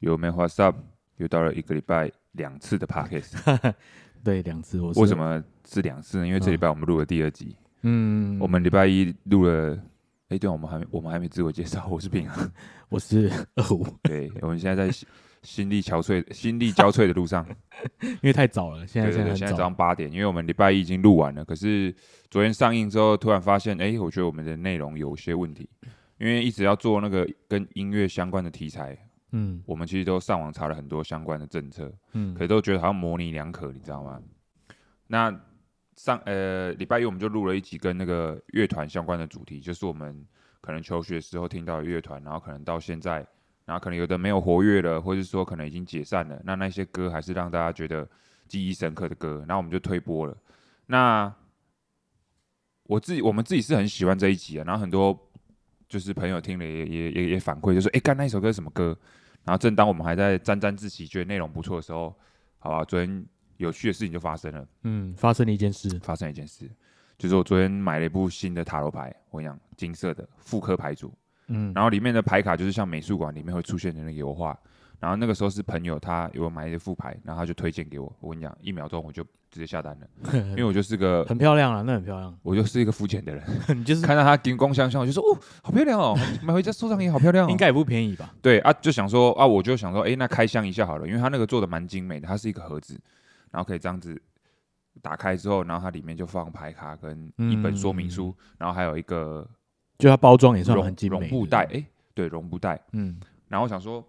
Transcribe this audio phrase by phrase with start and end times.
[0.00, 0.76] 有没有 What's up？
[1.16, 3.72] 又到了一个礼拜两次的 podcast，
[4.22, 4.80] 对，两次。
[4.80, 5.16] 我为什？
[5.16, 6.26] 么是两次呢？
[6.26, 9.78] 因为这礼拜我们录了第二集，嗯，我们礼拜一录了，
[10.28, 12.52] 哎，对，我们还没我们还没自我介绍，我是平安，
[12.90, 15.08] 我是二五，对，我们现在在心
[15.42, 17.46] 心力憔悴、心力交瘁的路上，
[18.02, 19.62] 因为太早了，现在对对对，现在早早。
[19.64, 21.94] 上八点，因为我们礼拜一已经录完了，可是
[22.30, 25.66] 昨天上映之后，突然发现，哎，我觉得我们的内容有些问题，
[26.18, 28.98] 因为一直要做那个跟音乐相关的题材，
[29.38, 34.22] 嗯我们其实都上网查了很多相关的政策，嗯可是都觉得好像模棱两可，你知道吗？
[35.06, 35.30] 那
[35.96, 40.26] 上呃礼拜一我们就录了一集跟那个乐团相关的主题，就是我们
[40.60, 43.26] 可能求学时候听到的乐团，然后可能到现在，
[43.64, 48.08] 然后可能有的没有活跃了，或者说可能已经解散了，那那些歌还是让大家觉得
[48.48, 50.36] 记忆深刻的歌，然后我们就推播了。
[50.86, 51.32] 那
[52.84, 55.18] 我自己我们自己是很喜欢这一集啊，然后很多
[55.88, 58.96] 就是朋友听了也也也也反馈，就说哎，干那一首歌是什么歌？
[59.46, 62.14] 然后正当我们还在沾沾自喜，觉得内容不错的时候，
[62.58, 63.24] 好吧，昨天
[63.56, 66.68] 有趣的事情就发生了，嗯，发生了一件事，发生了一件事，
[67.16, 71.14] 就是我昨天买了一部新的塔罗牌，我跟你讲，金色的复刻牌组，
[71.46, 74.58] 嗯，然后里面的牌卡就是像美术馆里面会出现的那个油画，
[74.98, 80.06] 然后那个时候是朋友他有买一副牌，然后他就推荐给我，我跟你讲，一秒钟我就直接下单了，
[80.50, 82.36] 因为我就是个很漂亮啊，那很漂亮。
[82.42, 83.44] 我就是一个肤浅的人，
[83.76, 88.34] 你就是看到它金光相向，我就说哦，好漂亮哦，买回家收藏也好漂亮哦，应该也不便宜吧？
[88.42, 92.98] 对啊，就想说啊，我就想说，哎、那开箱一下好了，因为它那个做的蛮精美的，它是一个盒子，
[93.50, 94.20] 然后可以这样子
[95.02, 99.46] 打开之后，然后它里面就放牌卡跟一本说明书，然后还有一个
[99.98, 101.26] 就它包装也算很精美的。
[101.26, 102.80] 绒布袋，哎、对，绒布袋。
[102.92, 104.04] 嗯然后我想说，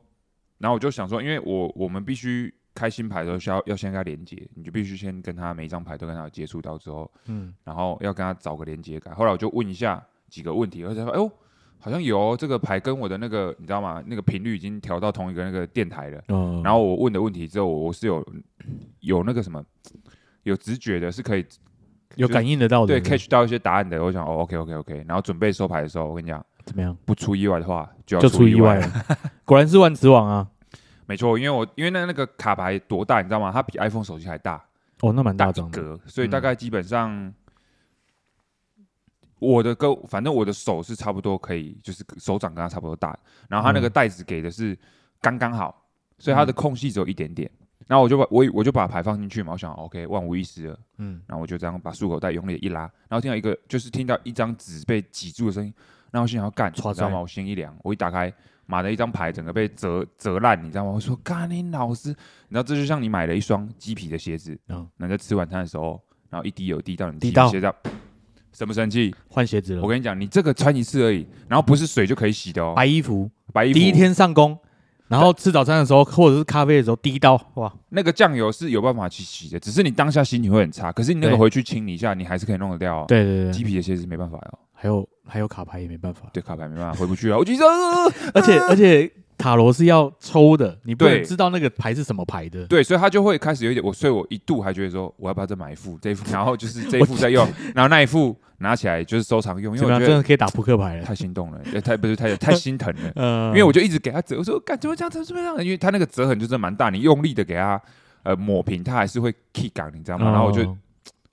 [0.58, 9.16] 然后我就想说，因为我我们必须开新牌的时候需要要先跟他连接，你就必须先跟他每一张牌都跟他有接触到之后，嗯然后要跟他找个连接感。
[9.16, 11.32] 后来我就问一下几个问题，而且说，哎呦，
[11.80, 14.04] 好像有、哦、这个牌跟我的那个你知道吗？
[14.06, 16.24] 那个频率已经调到同一个那个电台了。
[16.30, 18.26] 嗯，然后我问的问题之后，我我是有
[19.00, 19.64] 有那个什么
[20.44, 21.46] 有直觉的，是可以
[22.16, 24.04] 有感应得到的，对 catch 到一些答案的。
[24.04, 26.96] 我想哦，OK OK OK，然后准备收牌的时候，我跟你讲，怎么样？
[27.06, 29.06] 不出意外的话，就要就出意意外了。
[29.44, 30.48] 果然是万磁王啊！
[31.08, 33.52] 没错，因为我因为那那个卡牌多大，你知道吗？
[33.52, 34.64] 它比 iPhone 手机还大，
[35.00, 35.82] 哦，那蛮大一张的。
[35.82, 37.34] 格，所以嗯大概基本上。
[39.40, 43.16] 我的跟反正我的手是差不多可以，就是手掌跟它差不多大，
[43.48, 44.76] 然后它那个嗯袋子给的是
[45.22, 45.86] 刚刚好，
[46.18, 47.48] 所以它的空隙只有一点点。
[47.86, 55.72] 然后我就把我我就把牌放进去嘛，我想 OK 万无一失了，嗯，然后我就这样把束口袋用力一拉，然后听到一个就是听到一张纸被挤住的声音，
[56.12, 57.20] 然后我心想要干，你知道吗？
[57.20, 58.32] 我心一凉，我一打开，
[58.66, 60.92] 妈的一张牌整个被折折烂，你知道吗？
[60.92, 62.16] 我说干你老师，你
[62.52, 67.76] 知道这就像你买了一双鸡皮的鞋子，嗯然后在吃晚餐的时候，然后一滴油滴到你滴到鸡皮鞋上，
[68.54, 69.14] 生不生气？
[69.30, 69.88] 换鞋子了我。
[69.88, 74.58] 跟你讲，你这个穿一次而已，然后不是水就可以洗的哦，白衣服，白衣服第一天上工，
[75.08, 83.06] 然后吃早餐的时候或者是咖啡的时候滴到，哇，那个酱油是有办法去洗的，只是你当下心情会很差，可是你那个回去清理一下，你还是可以弄得掉哦。
[83.08, 84.60] 对对对，鸡皮的鞋子没办法哦。
[84.80, 92.66] 还有还有卡牌也没办法，对卡牌没办法回不去啊，我就说，呃而且而且塔罗是要抽的，你不能对知道那个牌是什么牌的。
[92.68, 100.00] 对，所以他就会开始有一点我，所以我一度还觉得说，我要不要再买一副这一副，然后就是这一副再用，然后那一副拿起来就是收藏用，因怎么样？
[100.00, 101.04] 为我觉得真的可以打扑克牌了。
[101.04, 105.64] 太心动了，也太不是太太心疼了， 呃，因为我就一直给他折，我说干怎么这样，怎么这么样？
[105.64, 107.80] 因为他那个折痕就是蛮大，你用力的给他
[108.24, 110.32] 呃抹平，他还是会 key 感，你知道吗？
[110.32, 110.78] 然后我就哦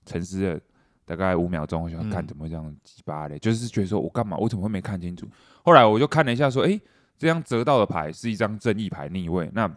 [0.05, 0.59] 沉思了
[1.05, 5.27] 大概五秒钟，我想嗯看怎么会这样鸡巴嘞，就是觉得说我干嘛，我怎么会没看清楚？
[5.63, 6.81] 后来我就看了一下，说，诶，
[7.17, 9.71] 这张折到的牌是一张正义牌逆位，那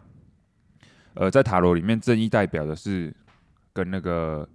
[1.13, 3.13] 呃，在塔罗里面，正义代表的是
[3.73, 4.47] 跟那个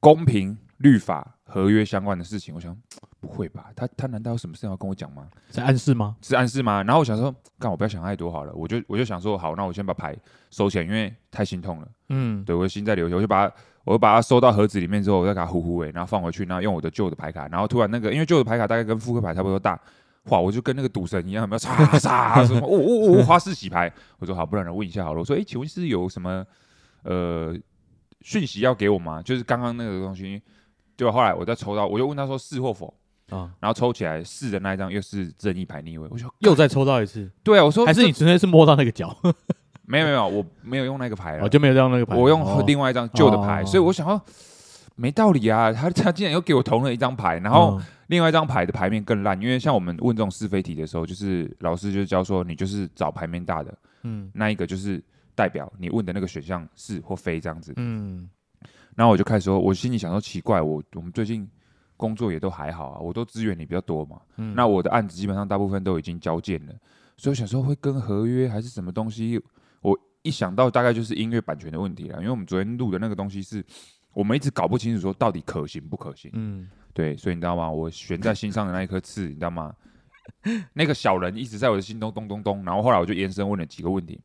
[0.00, 2.54] 公平、律法、合约相关的事情。
[2.54, 2.76] 我想，
[3.20, 3.70] 不会吧？
[3.76, 5.28] 他他难道有什么事要跟我讲吗？
[5.50, 6.16] 在暗示吗？
[6.22, 6.82] 是暗示吗？
[6.82, 10.16] 然后我想说，干我不要想太多好了，我就我就想说，好，那我先把牌
[10.50, 11.88] 收起来，因为太心痛了。
[12.08, 13.54] 嗯，对我的心在流血，我就把它，
[13.84, 19.78] 我把它收到盒子里面之后，我再给它呼呼诶，然后放回去，然后用我的旧的牌卡，然后突然那个，因为旧的牌卡大概跟复刻牌差不多大，
[20.24, 26.44] 哇，我就跟那个赌神一样，有没有嚓嚓什么，哦哦哦，花式洗牌，我说好，不然我问一下好了，我说，诶，请问是有什么
[27.02, 27.54] 呃
[28.22, 29.20] 讯息要给我吗？
[29.22, 30.40] 就是刚刚那个东西，
[30.96, 31.12] 对吧？
[31.12, 32.94] 后来我再抽到，我就问他说是或否，
[33.28, 39.14] 啊，然后抽起来是的那一张又是正义牌逆位，我说又再抽到一次，对啊，我说还是你纯粹是摸到那个角，
[39.86, 41.44] 没有没有，我没有用那个牌了。
[41.44, 42.62] 我，就没有用那个牌，我用哦。
[42.66, 43.66] 另外一张旧的牌，哦。
[43.66, 44.20] 所以我想要
[44.96, 47.82] 没道理啊，他他竟然又给我同了一张牌，然后嗯。
[48.08, 54.30] 另外一张牌的牌面更烂，因为像我们问这种是非题的时候，就是老师就教说你就是找牌面大的嗯。
[54.34, 55.02] 那一个，就是
[55.34, 57.72] 代表你问的那个选项是或非这样子。
[57.76, 58.28] 嗯。
[58.94, 61.48] 然后我就开始说，我心里想说奇怪，我我们最近
[61.96, 66.74] 工作也都还好啊，我都资源你比较多嘛，嗯，那我的案子基本上大部分都已经交件了，
[67.16, 69.44] 所以我想说会跟合约还是什么东西，我
[70.24, 73.64] 一想到大概就是音乐版权的问题了，因为我们昨天录的那个东西是
[74.12, 76.30] 我们一直搞不清楚说到底可行不可行。
[76.32, 77.70] 嗯，对，所以你知道吗？
[77.70, 79.74] 我悬在心上的那一颗刺，你知道吗？
[80.72, 84.18] 那个小人一直在我的心中咚咚咚，然后后来我就延伸问了几个问题，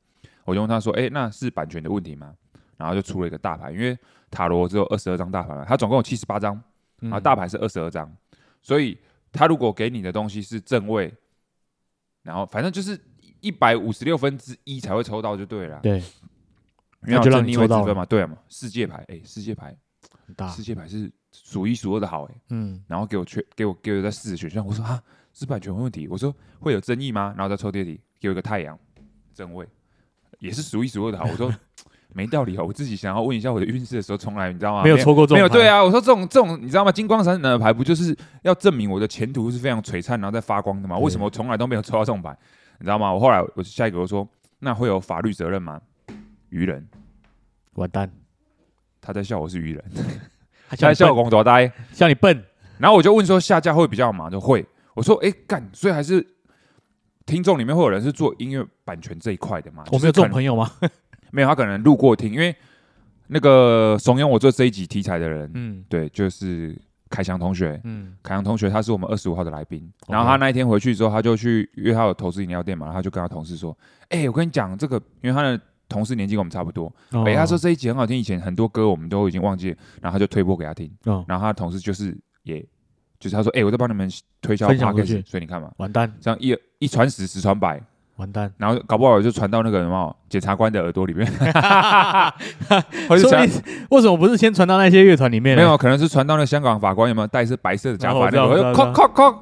[0.46, 2.34] 我就问他说：“哎、那是版权的问题吗？”
[2.78, 3.98] 然后就出了一个大牌，因为
[4.32, 6.56] 塔罗只有二十二张大牌嘛，它总共有七十八张，
[7.02, 8.10] 嗯然后大牌是二十二张，
[8.62, 8.98] 所以
[9.34, 11.14] 他如果给你的东西是正位，
[12.24, 12.98] 然后反正就是
[13.42, 15.98] 一百五十六分之一才会抽到就对了，对，
[17.06, 18.38] 因为那就让你抽到分嘛，对嘛？
[18.50, 19.76] 世界牌，哎、世界牌，
[20.26, 22.36] 很大世，界牌是数一数二的好、哎。
[22.50, 25.02] 嗯，然后给我缺给我给我在四十选项，我说啊
[25.34, 27.34] 是版权问题，我说会有争议吗？
[27.38, 28.78] 然后再抽第二题，给我一个太阳
[29.34, 29.66] 正位，
[30.40, 31.54] 也是数一数二的好，我说
[32.12, 34.84] 没道理哦，我自己想要问一下我的运势的时候，从来你知道吗？
[34.84, 36.92] 没有抽过这种没有对，啊，我说这种这种你知道吗？
[36.92, 40.98] 金光闪闪的牌不就是要证明我的前途是非常璀璨，然后再发光的吗？
[40.98, 42.36] 为什么我从来都没有抽到这种牌？
[42.80, 43.14] 你知道吗？
[43.14, 44.28] 我后来我下一个我说
[44.60, 45.80] 那会有法律责任吗？
[46.50, 46.88] 愚人，
[47.74, 48.12] 完蛋，
[49.00, 49.84] 他在笑我是愚人，
[50.68, 51.72] 他他在笑我笑你笨，公多呆。
[51.94, 52.44] 笑你笨，
[52.80, 54.32] 然后我就问说下架会比较忙？
[54.32, 54.66] 就会。
[54.96, 56.26] 我说哎干，所以还是
[57.26, 59.84] 听众里面会有人是做音乐版权这一块的嘛？
[59.92, 60.72] 我们有这种，朋友吗？
[61.32, 62.56] 没有他可能路过听，因为
[63.28, 66.76] 那个怂恿我做这一集题材的人，嗯对，就是
[67.10, 67.80] 凯翔同学。
[67.84, 73.76] 嗯，凯翔同学他是我们二十五号的来宾，然后他那一天回去之后，他就去约他有投资饮料店嘛，然后他就跟他同事说
[74.10, 77.24] ：“哎、我跟你讲这个，因为他的同事年纪跟我们差不多，哦。
[77.26, 82.62] 哎、他说这一集很好听，以前很多歌我们都已经忘记了，然后他就推播给他听，哦，然后他的同事就是也
[83.20, 84.10] 就是他说，哎、我在帮你们
[84.42, 84.96] 推销分享
[85.26, 87.82] 所以你看嘛，完蛋，这样一一传十，十传百，
[88.20, 91.26] 完蛋，然后搞不好就传到那个什么检察官的耳朵里面，
[93.08, 95.64] 或者是传所以为什么不是先传到那些乐团里面呢？
[95.64, 97.28] 没有，可能是传到那香港法官有没有？
[97.28, 99.34] 戴是白色的假发我知道哐哐哐，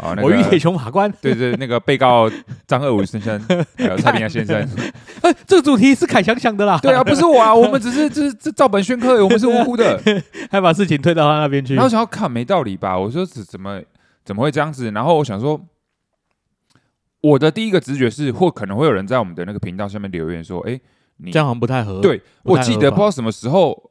[0.00, 2.30] 哦，那我遇铁个熊法官，对对，那个被告
[2.66, 3.40] 张二五先生，
[3.76, 4.56] 还有蔡明亚先生，
[5.22, 10.00] 哎，这个主题是凯翔想的啦，对啊，不是我啊，我们只是 这这照本宣科，我们是无辜的。
[10.50, 11.74] 还把事情推到他那边去。
[11.74, 12.98] 然后，想要看没道理吧？
[12.98, 13.80] 我说怎怎么
[14.24, 14.90] 怎么会这样子？
[14.92, 15.60] 然后我想说，
[17.24, 20.78] 我的第一个直觉是，或可能会有人在我们的那个频道下面留言说：“哎、
[21.16, 23.90] 你这样好像不太合，对我记得不知道什么时候，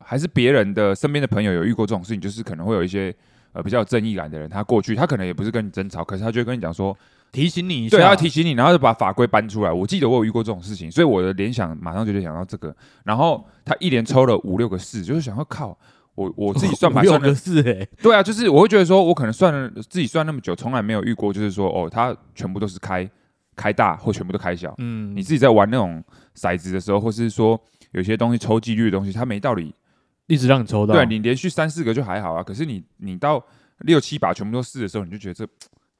[0.00, 3.14] 还是别人的身边的朋友有遇过这种事情，就是可能会有一些
[3.54, 6.94] 呃比较有正义感的人，他过去他可能也不是跟你争吵，可是他就会跟你讲说，
[7.32, 9.72] 提醒你一下，对，他会提醒你，然后就把法规搬出来。
[9.72, 12.76] 我记得我有遇过这种事情，所以我的联想马上就联想到这个。
[13.02, 15.78] 然后他一连抽了五六个四，就是想要靠。
[16.14, 23.08] 我我自己算五六牌算的个是哎，对啊，就是我会觉得说，我可能算了自己算那么久，从来没有遇过，就是说哦，他全部都是开
[23.56, 24.74] 开大或全部都开小。
[24.78, 26.02] 嗯，你自己在玩那种
[26.36, 27.60] 骰子的时候，或是说
[27.92, 29.74] 有些东西抽几率的东西，它没道理。
[30.26, 33.44] 一直让你抽到，对啊你连续三四个就还好啊，可是你你到
[33.80, 35.46] 六七把全部都四的时候，你就觉得这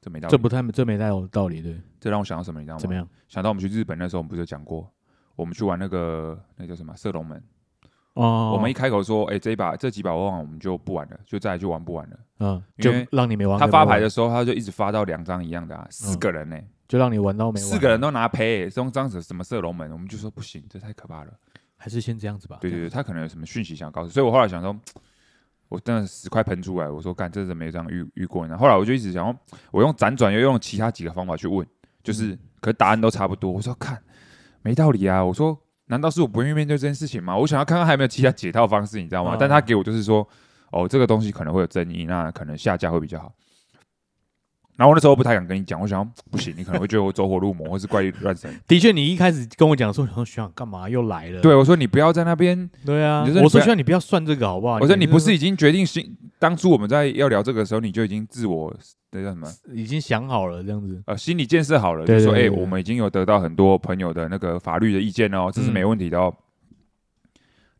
[0.00, 0.30] 这没道理。
[0.30, 2.80] 这不太这没太有道理，对，这让我想到什么，你知道吗？
[2.80, 3.06] 怎么样？
[3.28, 4.90] 想到我们去日本那时候，我们不是有讲过，
[5.36, 7.42] 我们去玩那个那叫什么射龙门。
[8.14, 12.16] 哦，我们一开口说，哎、这一把这几把玩完，我们就不玩了，就再来就玩不玩了。
[12.40, 16.58] 嗯，就让你没玩，他发牌的的时候，他就一直发到两张一样的啊，四个人呢、
[16.88, 21.32] 就让你玩到没玩，四个人都拿赔、欸，这种张子什么射龙门，我们就说不行，这太可怕了。
[21.76, 24.74] 还是先这样子吧，对对对，他可能有什么讯息想告诉，所以我后来想说，
[25.68, 28.56] 我真的十块喷出来，我说干，这怎么这样遇遇过呢？
[28.56, 29.36] 后来我就一直想要，
[29.70, 31.66] 我用辗转又用其他几个方法去问，
[32.02, 33.50] 就是，可是答案都差不多。
[33.50, 34.00] 我说看，
[34.62, 35.22] 没道理啊！
[35.22, 37.36] 我说，难道是我不愿意面对这件事情吗？
[37.36, 39.34] 我想要看看还有没有其他解套方式，你知道吗？
[39.34, 40.26] 嗯但他给我就是说，
[40.70, 43.32] 哦，这个东西可能会有争议，那可能下架会比较好。
[44.76, 48.52] 然后我那时候不太敢跟你讲，我想不行，你可能会觉得我走火入魔，或是怪力乱神。
[48.66, 51.40] 的确，你一开始跟我讲说，然后学长干嘛又来了？
[51.40, 54.78] 对，我说你不要在那边对啊我说学长你不要算这个好不好？
[54.80, 58.74] 我说你不是已经决定心，当初我们在要聊这个的时候，你就已经自我
[59.12, 66.34] 那叫什么已经想好了这样子，呃心理建设好了，就说哎、我们已经有得到很多朋友的那个法律的意见哦，这是没问题的哦。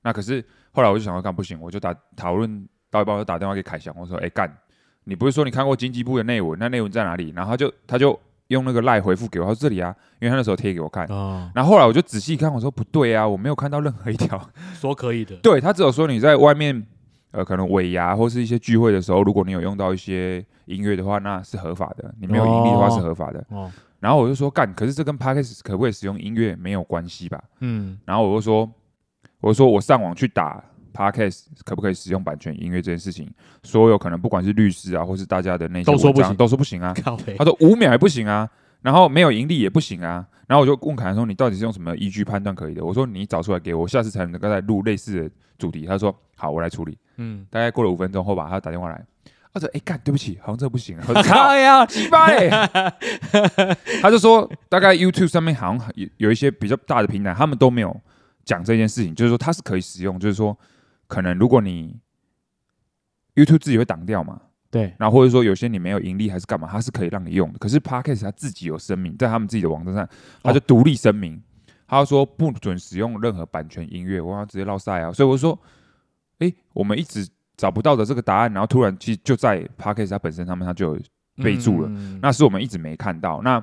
[0.02, 4.48] 那可是后来我就想要干不行，我就打讨论到一半，我就打电话给凯翔，我说哎干，
[5.04, 6.58] 你不是说你看过经济部的内文？
[6.58, 7.32] 那内文在哪里？
[7.36, 8.18] 然后他就他就
[8.48, 11.06] 用那个赖回复给我，他说这里啊，因为他那时候贴给我看。
[11.06, 14.40] 哦，然后后来我就仔细看，我说不对啊，我没有看到任何一条
[14.74, 16.86] 说可以的，对他只有说你在外面，
[17.30, 22.14] 呃，可能尾牙或是一些聚会的时候，如果你有用到一些音乐的话，那是合法的。
[22.20, 23.44] 你没有盈利的话是合法的。
[23.50, 23.70] 哦，
[24.00, 27.42] 然后我就说干，可是这跟 Podcast 可不可以使用音乐没有关系吧？
[27.60, 28.70] 嗯，然后我就说，
[29.40, 30.62] 我就说我上网去打
[30.94, 33.28] Podcast 可不可以使用版权音乐这件事情，
[33.64, 36.94] 所有可能不管是律师啊，或是大家的那些都说不行都说不行啊。
[37.36, 38.48] 他说五秒也不行啊，
[38.80, 40.24] 然后没有盈利也不行啊。
[40.46, 46.98] 然后我就问凯恩说：“你到底是用什么依据判断可以的？”我说：“你找出来给我，下次才能够再录类似的主题。”他说：“好，我来处理。
[47.16, 49.02] 嗯”大概过了五分钟后吧，他打电话来
[49.54, 52.50] 他说：“哎、干，对不起，好像这不行。”我说：“靠，呀，鸡巴嘞！”
[54.02, 57.98] 他就说，大概 YouTube 上面好像有有一些比较大的平台，他们都没有
[58.44, 60.54] 讲这件事情，就是说它是可以使用，就是说
[61.14, 61.96] 可能如果你
[63.36, 67.58] YouTube 自己会挡掉嘛，对，然后或者说有些你没有盈利还是干嘛，它是可以让你用的。
[67.60, 70.08] 可是 Podcast 它自己有声明，在他们自己的网站上，
[70.42, 71.40] 它就独立声明，
[71.86, 75.12] 他说不准使用任何版权音乐，我要直接绕赛啊。
[75.12, 75.56] 所以我说，
[76.40, 77.24] 哎，我们一直
[77.56, 81.00] 找不到的这个答案，然后突然其实就在 Podcast 它本身上面，它就有
[81.36, 83.40] 备注了嗯那是我们一直没看到。
[83.42, 83.58] 那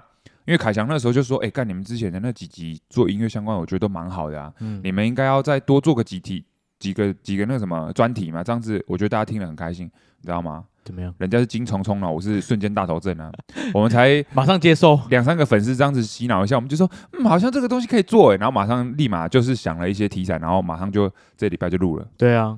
[0.45, 6.45] 因为凯翔那时候就说，诶，干你们之前的那几集做音乐相关，我觉得都蛮好的啊，嗯你们应该要再多做个几题。
[6.81, 10.65] 几个几个那个什么专题嘛，这样子我觉得大家听了很开心，你知道吗？
[10.83, 11.13] 怎么样？
[11.19, 13.31] 人家是金虫虫呢，我是瞬间大头症啊。
[13.71, 22.57] 我们才 马上接受，两三个粉丝这样子洗脑一下，我们就说，嗯，好像这个东西可以做哎，然后马上立马就是想了一些题材，然后马上就这礼拜就录了对啊。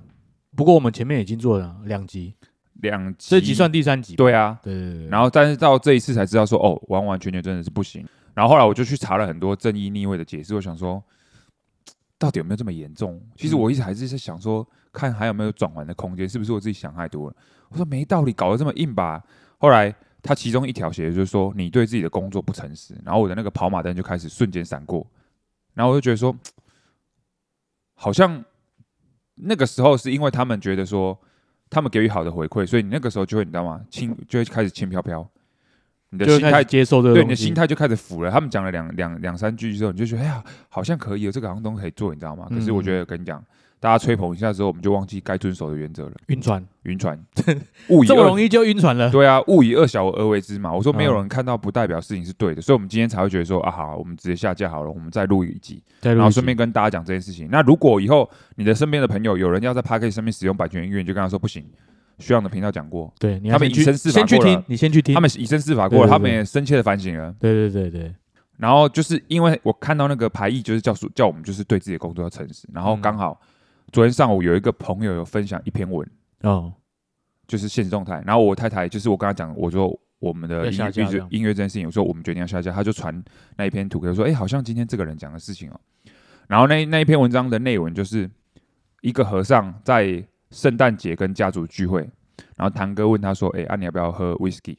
[0.56, 2.34] 不过我们前面已经做了两集，
[2.76, 4.16] 两集，这集算第三集。
[4.16, 4.58] 对啊。
[4.64, 8.06] 对对对，然后但是到这一次才知道说，哦，完完全全真的是不行。
[8.34, 11.04] 然后后来我就去查了很多正义逆位的解释，我想说，
[12.24, 13.22] 到底有没有这么严重？
[13.36, 17.36] 其实我一直还是在想说，看还有没有转圜的空间，是不是我自己想太多了？
[17.68, 19.22] 我说没道理，搞得这么硬吧。
[19.58, 22.98] 后来他其中一条写的就是说，你对自己的工作不诚实。
[23.04, 25.06] 然后我的那个跑马灯就开始瞬间闪过，
[25.74, 26.34] 然后我就觉得说，
[27.94, 28.42] 好像
[29.36, 31.20] 那个时候是因为他们觉得说，
[31.70, 33.86] 他们给予好的回馈，所以你那个时候就会你知道吗？
[33.90, 35.30] 轻就会开始轻飘飘，
[36.14, 37.54] 你的心态接受这个对你的心。
[37.54, 38.30] 态就开始腐了。
[38.30, 42.48] 他们讲了两两两三句之后，你就觉得哎呀，好像可以，这个好像都可以做，你知道吗？
[42.50, 43.44] 可是我觉得跟你讲，
[43.80, 46.12] 大家吹捧一下之后，我们就忘记该遵守的原则了。
[46.28, 47.20] 晕船，晕船，
[48.08, 49.10] 这么容易就晕船了。
[49.12, 50.72] 对啊，物以恶小而为之嘛。
[50.72, 57.50] 我说没有嗯人看到，不代表事情是对的，所以我们今天才会觉得说啊，好，我们直接下架好了，我们再录一集，然然后顺便跟大家讲这件事情。
[57.52, 61.66] 那如果以后你的身边的朋友有人要在 p a c k a g e 上面使用版权音乐，你就跟他说不行。
[62.24, 65.14] 徐阳的频道讲过，对，你他们以身试法先去过了听，你先去听。
[65.14, 67.36] 他们以身试法过了，对对他们也深切的反省了。
[67.40, 68.16] 对对对对，
[68.58, 72.68] 然后就是因为我看到那个排艺，就是叫说叫我们就是对自己的工作要诚实。
[72.74, 73.40] 然后嗯刚好
[73.92, 76.08] 昨天上午有一个朋友有分享一篇文，
[76.44, 76.72] 哦，
[77.46, 78.24] 就是现实动态。
[78.26, 83.24] 然后我太太就是我跟她讲，我说我们的要音乐音乐这样音乐这件事情，我说我们决定要下架，她就传
[83.58, 85.80] 那一篇图给我说，哎，好像今天这个人讲的事情哦。
[86.48, 88.30] 然后那那一篇文章的内文就是
[89.02, 90.24] 一个和尚在
[90.54, 92.02] 圣诞节跟家族聚会，
[92.56, 94.78] 然后堂哥问他说，哎，啊你要不要喝 whisky？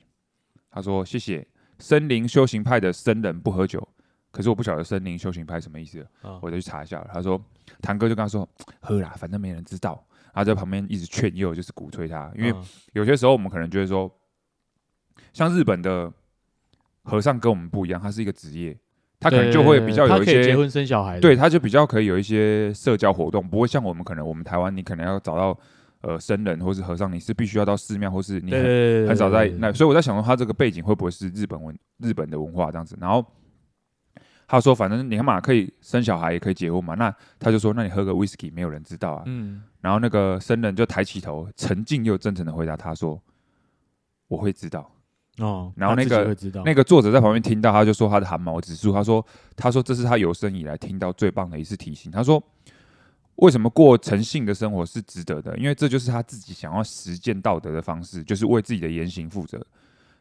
[0.71, 1.47] 他说谢谢。
[1.81, 3.87] 森林修行派的僧人不喝酒，
[4.31, 6.01] 可是我不晓得森林修行派什么意思。
[6.23, 7.05] 啊我就去查一下。
[7.13, 7.39] 他说，
[7.83, 8.49] 堂哥就跟他说，
[8.81, 10.03] 喝啦，反正没人知道。
[10.33, 14.09] 他在旁边一直劝诱，就是鼓吹他，因为嗯有些时候我们可能觉得说，
[15.33, 16.13] 像日本的
[17.03, 18.79] 和尚跟我们不一样，他是一个职业，
[19.25, 21.19] 他可能就会比较有一些，结婚生小孩。
[21.19, 25.59] 对，他就比较可以有一些社交活动，不会像我们可能我们台湾，你可能要找到
[26.03, 33.25] 呃僧人或是和尚，你是必须要到寺庙或是你，很，少在那，所以我在想说他这个背景会不会是日本文日本的文化这样子，然后。
[34.47, 36.95] 他说：“反正你看嘛，可以生小孩，也可以结婚嘛。
[36.95, 39.23] 那他就说：那你喝个 whisky，没有人知道啊。
[39.25, 43.19] 嗯，然后那个僧人就抬起头，沉静又真诚的回答他说：
[44.29, 44.93] 我会知道。
[45.39, 48.93] 哦，然后那个那个作者在旁边听到，他就说他的汗毛直竖。
[48.93, 49.25] 他说
[49.57, 52.13] ：“他说这是他有生以来听到最棒的一次提醒。
[52.13, 52.41] 他说，
[53.37, 55.59] 为什么过诚信的生活是值得的？
[55.59, 59.61] 因为这就是他自己想要实践道德的方式，就是为自己的言行负责。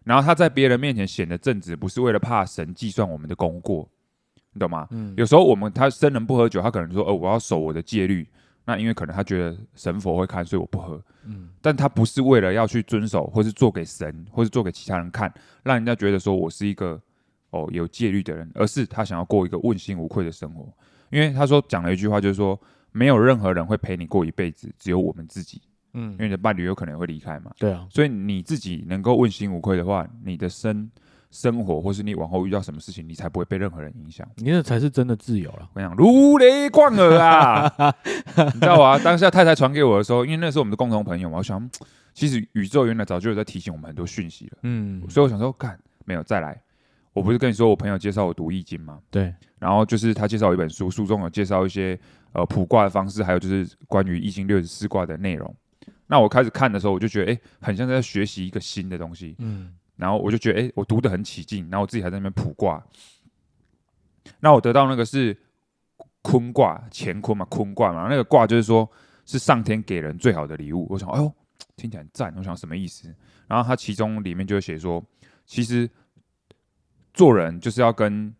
[0.03, 3.87] 然后他在别人面前显得正直，不是为了怕神计算我们的功过，
[4.53, 4.87] 你懂吗？
[4.89, 8.27] 嗯有时候我们他生人不喝酒，他可能说：哦，我要守我的戒律。
[8.65, 11.01] 那因为可能他觉得神佛会看，所以我不喝。
[11.25, 17.01] 嗯但他不是为了要去遵守，或是做给神，或是做给其他人看，让人家觉得说我是一个
[17.51, 20.71] 哦有戒律的人，而是他想要过一个问心无愧的生活。
[21.09, 22.59] 因为他说讲了一句话，就是说
[22.91, 25.61] 没有任何人会陪你过一辈子，只有我们自己。
[25.93, 30.89] 嗯因，为你的伴侣有可能会离开嘛，对啊，所以你自己能够问心无愧的话，你的生
[31.33, 34.25] 生活，或是你往后遇到什么事情，你才不会被任何人影响。
[34.37, 35.67] 你那才是真的自由了。
[35.73, 37.73] 我跟你讲，如雷贯耳啊！
[38.53, 38.99] 你知道啊？
[38.99, 41.69] 当下太太传给我的时候，因为那是我们的共同朋友嘛，我想，嗯
[42.13, 45.75] 其实宇宙原来早就有在提醒我们很多讯息了，嗯，所以我想说，干
[46.05, 46.61] 没有再来。
[47.11, 48.99] 我不是跟你说我朋友介绍我读易经吗？
[49.09, 51.99] 对，然后就是他介绍我一本书，书中有介绍一些
[52.33, 55.55] 呃卜卦的方式，还有就是关于易经六十四卦的内容。
[56.05, 59.35] 那我开始看的时候，我就觉得，哎、很像在学习一个新的东西。
[59.39, 59.73] 嗯
[60.03, 62.83] 然后我就觉得，哎、我读得很起劲，然后我自己还在那边卜卦。
[64.41, 65.33] 那我得到那个是
[66.21, 68.85] 坤卦，乾坤嘛，坤卦嘛，那个卦就是说
[69.25, 70.85] 是上天给人最好的礼物。
[70.89, 71.33] 我想，哎呦，
[71.77, 73.15] 听起来很赞，我想什么意思？
[73.47, 75.01] 然后它其中里面就会写说，
[75.45, 75.89] 其实
[77.13, 78.35] 做人就是要跟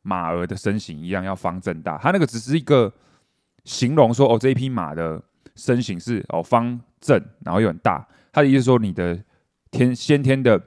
[0.00, 1.98] 马儿的身形一样，要方正大。
[1.98, 2.90] 它那个只是一个
[3.64, 5.22] 形容说，哦，这一匹马的
[5.54, 8.08] 身形是哦方正，然后又很大。
[8.32, 9.22] 他的意思说，你的
[9.70, 10.62] 天先天的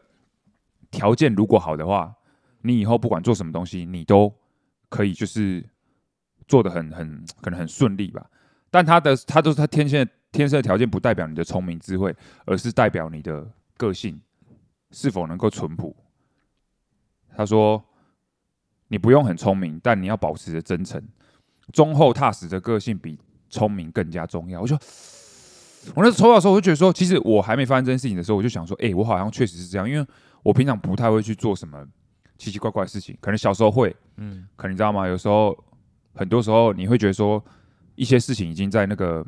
[0.90, 2.14] 条件如果好的话，
[2.62, 4.34] 你以后不管做什么东西，你都
[4.90, 5.64] 可以就是
[6.48, 8.26] 做的很很可能很顺利吧。
[8.70, 12.16] 但他的他都是他天生的天生的条件，不代表你的聪明智慧，
[12.46, 13.46] 而是代表你的
[13.78, 14.20] 个性
[14.92, 15.96] 是否能够淳朴。
[17.36, 17.84] 他说，
[18.88, 21.02] 你不用很聪明，但你要保持着真诚、
[21.74, 23.18] 忠厚踏实的个性，比
[23.50, 24.62] 聪明更加重要。
[24.62, 24.78] 我说，
[25.96, 30.06] 我那时候抽到的时候，我就觉得说，其实我还没发生这件事情的时候，我就想说，哎、我好像确实是这样，因为
[30.44, 31.84] 我平常不太会去做什么
[32.38, 35.08] 奇奇怪怪的事情，可能小时候会，嗯，可能你知道吗？
[35.08, 35.58] 有时候，
[36.14, 37.44] 很多时候你会觉得说，
[37.96, 39.26] 一些事情已经在那个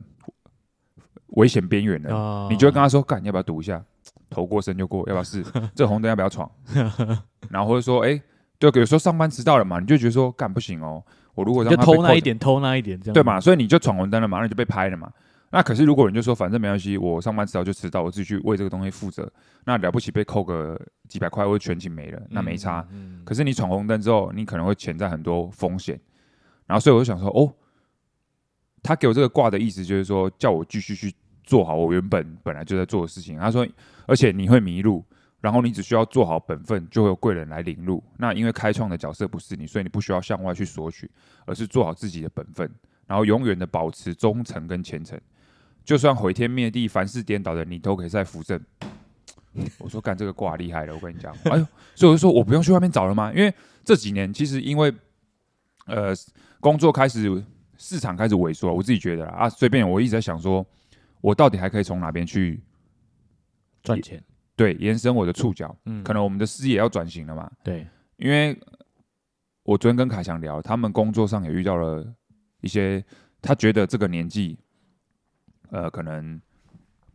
[1.27, 3.83] 危险边缘了，啊你就会跟他说：“干，你要不要赌一下？
[4.29, 5.43] 头过身就过，要不要试？
[5.75, 6.49] 这红灯要不要闯？”
[7.49, 8.19] 然后或者说：“哎、
[8.57, 11.03] 对，有时候上班迟到了嘛，你就觉得说干不行哦，
[11.35, 13.39] 我如果就让他被扣偷那一点，偷那一点，这样对嘛？？
[13.39, 15.11] 所以你就闯红灯了嘛，那你就被拍了嘛。
[15.55, 19.31] 那可是如果你就说反正没关系，我上班迟到就迟到，我自己去为这个东西负责，
[19.65, 20.75] 那了不起被扣个
[21.07, 22.83] 几百块或者全勤没了，那没差。
[22.89, 25.99] 嗯，嗯可是你闯红灯之后，你可能会潜在很多风险。
[26.65, 27.53] 然后所以我就想说，哦，
[28.81, 33.37] 他给我这个挂的意思就是说，叫我继续去做好我原本本来就在做的事情。
[33.37, 33.63] 他说，
[34.07, 35.05] 而且你会迷路，
[35.39, 38.03] 然后你只需要做好本分，就会有贵人来领路。
[38.17, 41.07] 那因为开创的角色不是你，所以你不需要向外去索取，
[41.45, 42.67] 而是做好自己的本分，
[43.05, 45.19] 然后永远的保持忠诚跟虔诚。
[45.83, 48.59] 就算毁天灭地、凡事颠倒的，你都可以在扶正。
[49.77, 53.31] 我说干这个挂厉害了，我跟你讲，哎呦，所以我就说我不用去外面找了吗？
[53.33, 54.91] 因为这几年其实因为
[55.85, 56.11] 呃
[56.59, 57.43] 工作开始
[57.77, 60.65] 市场开始萎缩，我自己觉得啦啊，随便我一直在想说，
[61.21, 62.63] 我到底还可以从哪边去
[63.83, 64.23] 赚钱，
[64.55, 65.75] 对延伸我的触角？
[65.85, 67.85] 嗯，可能我们的事业要转型了嘛，对，
[68.17, 68.59] 因为
[69.61, 72.03] 我昨天跟凯翔聊，他们工作上也遇到了
[72.61, 73.05] 一些，
[73.39, 74.57] 他觉得这个年纪，
[75.73, 76.39] 呃，可能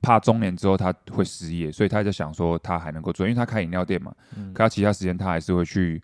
[0.03, 6.03] 怕中年之后他会失业，所以他在想说他还能够做，因为他开饮料店嘛，嗯可他其他时间他还是会去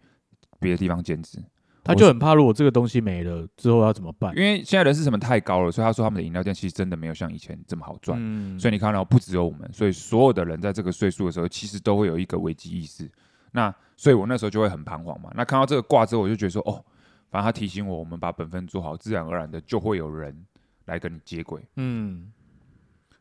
[0.60, 1.42] 别的地方兼职，
[1.82, 4.32] 他就很怕，如果这个东西没了之后要怎么办？
[4.36, 8.16] 因为现在人是成本太高了，所以他说他们的饮料店其实真的没有像以前这么好赚。
[8.20, 13.10] 嗯所以你看到不只有我们，所以所有的人在这个岁数的时候，其实都会有一个危机意识。
[13.50, 15.30] 那所以我那时候就会很彷徨嘛。
[15.34, 16.84] 那看到这个卦之后，我就觉得说，哦，
[17.30, 20.44] 反正他提醒我，我们把本分做好，自然而然的就会有人
[20.86, 21.62] 来跟你接轨。
[21.76, 22.32] 嗯，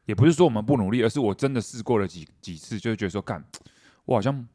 [0.06, 3.44] 也不是说我们不努力，而是我真的试过了几几次，就会觉得说，干，
[4.06, 4.48] 我好像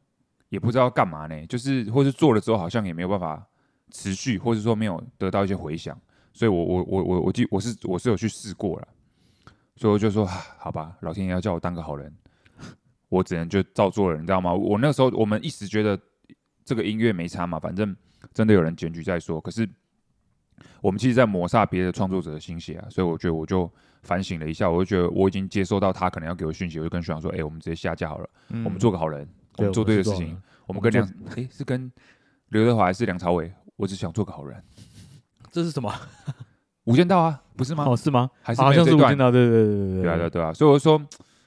[0.49, 3.45] 也不知道干嘛呢，就是或是做了之后，好像也没有办法
[3.91, 5.99] 持续，或者说没有得到一些回响。
[6.31, 8.87] 所以我我我我我记我是我是有去试过了，
[9.75, 12.15] 所以我就说，好吧，老天爷要叫我当个好人，
[13.09, 14.53] 我只能就照做了，你知道吗？
[14.53, 15.99] 我那时候我们一时觉得
[16.63, 17.93] 这个音乐没差嘛，反正
[18.33, 19.67] 真的有人检举在说，可是
[20.81, 23.69] 我们其实在抹杀别的创作者的心血啊，所以我觉得我就
[24.01, 31.91] 反省了一下，我就觉得我已经接收到他可能要给我讯息，我就跟学长说，哎、我们直接下架好了，嗯我们做个好人，我们做对的事情我们跟梁们哎、是跟
[32.49, 33.51] 刘德华还是梁朝伟？
[33.75, 34.61] 我只想做个好人，
[35.51, 35.93] 这是什么？
[36.85, 37.85] 无间道啊，不是吗？
[37.87, 38.29] 哦，是吗？
[38.41, 39.17] 还是好像是无间？
[39.17, 40.99] 道，对对对对对啊，对啊对啊，所以我就说，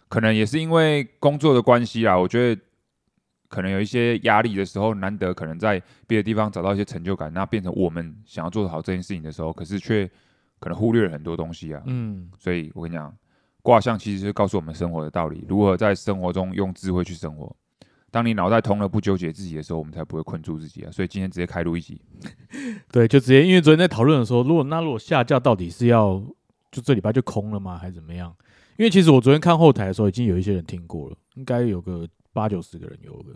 [0.09, 2.63] 可能也是因为工作的关系啊，我觉得
[3.49, 10.09] 可能有一些压力的时候，难得可能在别的地方找到一些成就感，那变成我们想要做好这件事情的时候，可是却
[10.63, 11.83] 可能忽略了很多东西啊。
[11.87, 13.13] 嗯，所以我跟你讲，
[13.63, 17.55] 卦象其实是告诉我们生活的道理，如何在生活中用智慧去生活。
[18.13, 20.91] 当你脑袋通了，不纠结自己的时候，我们才不会困住自己啊。
[20.93, 22.01] 所以今天直接开录一集，
[22.93, 26.23] 对，就直接因为昨天在讨论的时候，如果那如果下架到底是要
[26.71, 28.33] 就这礼拜就空了吗，还是怎么样？
[28.77, 33.35] 因为其实我昨天看后台的时候，已经有一些人听过了，应该有个八九十个人有个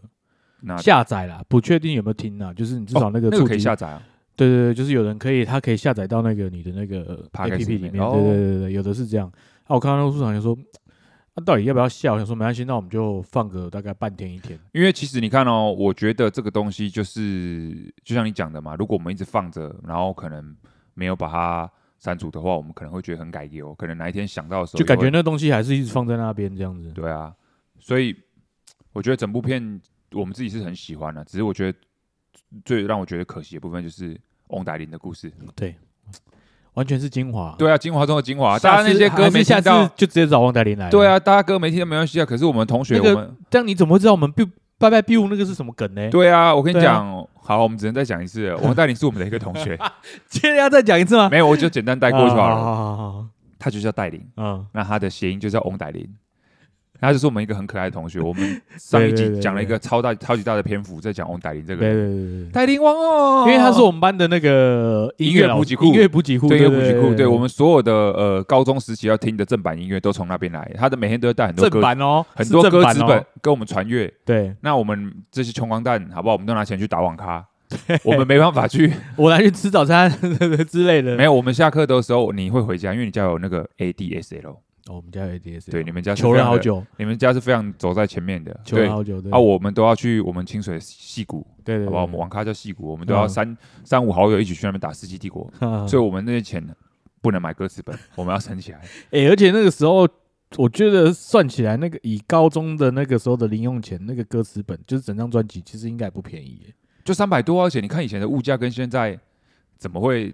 [0.60, 4.02] 那下载啦，不确定有没有听啊，就是你至少那个那个可以下载啊。
[4.36, 9.26] 对对对，就是有人可以，他可以下载到那个你的那个 A Podcast P P 里面，对对对对，有的是这样。
[9.64, 10.56] 啊，我看到那个市场就说，
[11.34, 12.12] 那、到底要不要下？
[12.12, 14.58] 我想说没关系，那我们就放个大概半天一天。
[14.72, 20.56] 因为其实你看哦，我觉得这个东西就是就像你讲的嘛，如果我们一直放着，然后可能
[20.94, 26.90] 没有把它删除的话，我们可能会觉得很改油，可能哪一天想到的时候就感觉那东西还是一直放在那边这样子。
[26.92, 27.34] 对啊，
[27.78, 28.14] 所以
[28.92, 29.80] 我觉得整部片
[30.12, 31.78] 我们自己是很喜欢的，只是我觉得
[32.64, 35.32] 最让我觉得可惜的部分就是翁达林的故事。
[35.54, 35.74] 对
[36.74, 37.54] 完全是精华。
[37.58, 40.90] 对啊，精华中的精华，大家那些歌没下听到，就直接找王代林来。
[40.90, 42.24] 对，啊，大家歌没听到没关系啊。
[42.26, 44.46] 可是我们同学，那个我们这样你怎么会知道我们 biu
[44.78, 46.10] 拜拜 biu 那个是什么梗呢？
[46.10, 48.58] 对啊，我跟你讲，好，我们只能再讲一次了。
[48.58, 49.78] 王代林是我们的一个同学，
[50.28, 51.30] 今天要再讲一次吗？
[51.30, 52.56] 没有，我就简单带过去好了。
[52.56, 53.26] 好好好
[53.58, 56.06] 他就叫戴林，嗯，那他的谐音就叫翁代林。
[57.00, 58.20] 他就是我们一个很可爱的同学。
[58.26, 62.50] 我们上一集讲了一个超大、超级大的篇幅，在讲翁代林这个对人，对对对。
[62.52, 70.70] 代林王哦，因为他是我们班的那个音乐补给库音乐补给库，对音对乐补给库，对对我们所有的呃高中时期要听的正版音乐都从那边来。
[70.76, 74.12] 他的每天都会带很多正歌版哦，很多歌词本，跟我们传阅。
[74.24, 76.34] 对那我们这些穷光蛋，好不好？
[76.34, 77.44] 我们都拿钱去打网咖，
[78.04, 78.92] 我们没办法去。
[79.16, 80.10] 我拿去吃早餐
[80.68, 81.16] 之类的。
[81.16, 84.56] 没有，我们下课的时候你会回家，因为你家有那个 ADSL。
[84.88, 88.52] 哦，我们家有 ADS，对，你们家求了好久，你们家是非常走在前面的。
[88.64, 92.02] 对求了好久，对啊，我们都要去我们清水戏谷，对对，好吧？
[92.02, 96.64] 我们网咖叫戏谷，我们都要嗯三三五好友一起去那边打《世纪帝国》，网所以我们那些钱
[97.20, 98.80] 不能买歌词本，我们要存起来。
[99.10, 100.08] 哎，而且那个时候，
[100.56, 106.74] 我觉得算起来，那个以高中的那个时候的零用钱，那个歌词本就是整张专辑，其实应该也不便宜耶。
[107.04, 109.18] 就三百多，而且你看以前的物价跟现在
[109.76, 110.32] 怎么会？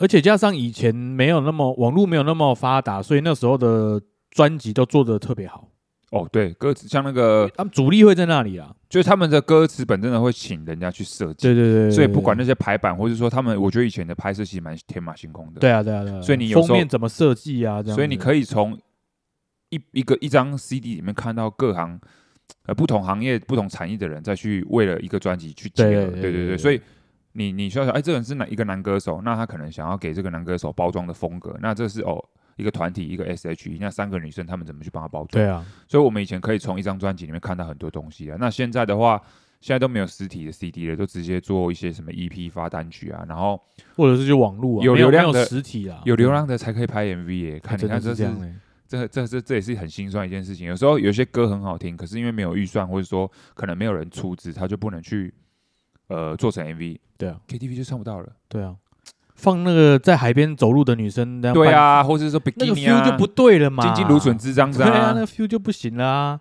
[0.00, 5.68] 而且加上以前没有那么网络没有那么发达，所以那时候的专辑都做的特别好。
[6.10, 8.74] 哦，对，歌词像那个，他们主力会在那里啊。
[8.88, 15.60] 就是他们的歌词本真的会请人家去设计，对对对，所以不管那那些排版，或者说他们，我觉得以前的拍摄其实蛮天马行空的。
[15.60, 17.80] 对啊对啊对啊，所以你封面怎么设计啊？
[17.80, 18.76] 这样，所以你可以从
[19.68, 22.00] 一一个一张 CD 里面看到各行
[22.64, 26.80] 呃不同行业、不同产业的人再去为了一个专辑去结合，对对对对对，对对所以。
[27.32, 29.20] 你你需要想，哎，这个人是哪一个男歌手？
[29.22, 32.22] 那他可能想要给这个男歌手包装的风格，那这是哦
[32.56, 35.42] 一个团体，一个 S.H.E，那三个女生她们怎么去帮他包装？
[35.42, 38.36] 对啊，所以我们以前可以从一张专辑里面看到很多东西啊。
[38.40, 39.20] 那现在的话，
[39.60, 43.60] 现在都没有实体的 CD 了，都直接做一些什么 EP 发单曲啊，然后
[43.96, 47.60] 或者是就网络啊，有流量的实体啊，有流量的才可以拍 MV 耶。
[47.60, 48.28] 看你看，这是。
[48.88, 50.66] 这这这这也是很心酸一件事情。
[50.66, 55.32] 有时候有些歌很好听，可是因为没有预算，或者说可能没有人出资，他就不能去
[56.10, 56.98] 呃做成 MV。
[57.16, 58.30] 对啊，KTV 就唱不到了。
[58.48, 58.76] 对啊，
[59.34, 65.20] 放那个在海边走路的女生，对啊，或者是说那个，feel 就不对了嘛，金金芦笋枝这样子对啊，啊那。
[65.20, 66.40] 个 feel 就不行啦啊。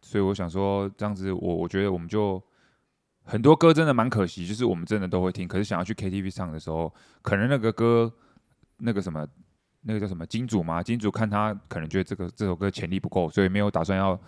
[0.00, 2.42] 所以我想说，这样子我我觉得我们就
[3.24, 8.10] 很多歌真的蛮可惜，就是我们真的都会听，可是想要去 KTV 唱的时候，可能那个歌
[8.78, 9.26] 那个什么
[9.82, 14.18] 那个叫什么金主嘛，金主看他可能觉得这个这首歌潜力不够，所以没有打算要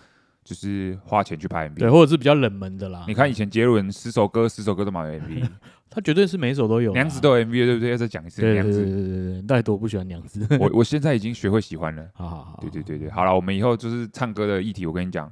[0.44, 1.79] 就是花钱去拍 MV。
[1.79, 3.05] 对，或者是比较冷门的啦。
[3.07, 5.48] 你看以前杰伦十首歌十首歌都买 MV，
[5.90, 6.94] 他绝对是每一首都有啊。
[6.94, 7.90] 娘子都有 MV 对不对？
[7.90, 10.46] 要再讲一次娘子对对对子，对对，到底多不喜欢娘子？
[10.59, 12.05] 我我现在已经学会喜欢了。
[12.14, 15.31] 好好好，对对对对，好了，我们以后就是唱歌的议题，我跟你讲，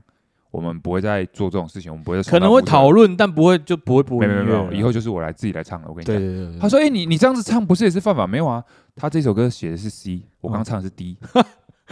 [0.50, 4.40] 我们不会再做这种事情，我们不会再可能会讨论，但不会就不会播没音乐了。
[4.42, 5.86] 有没有没有，以后就是我来自己来唱了。
[5.88, 8.26] 我跟你讲，对对对对，他说：“哎、你你这样子唱不是也是犯法？
[8.26, 8.62] 没有啊，
[8.96, 11.16] 他这首歌写的是 C，我刚刚唱的是 D，、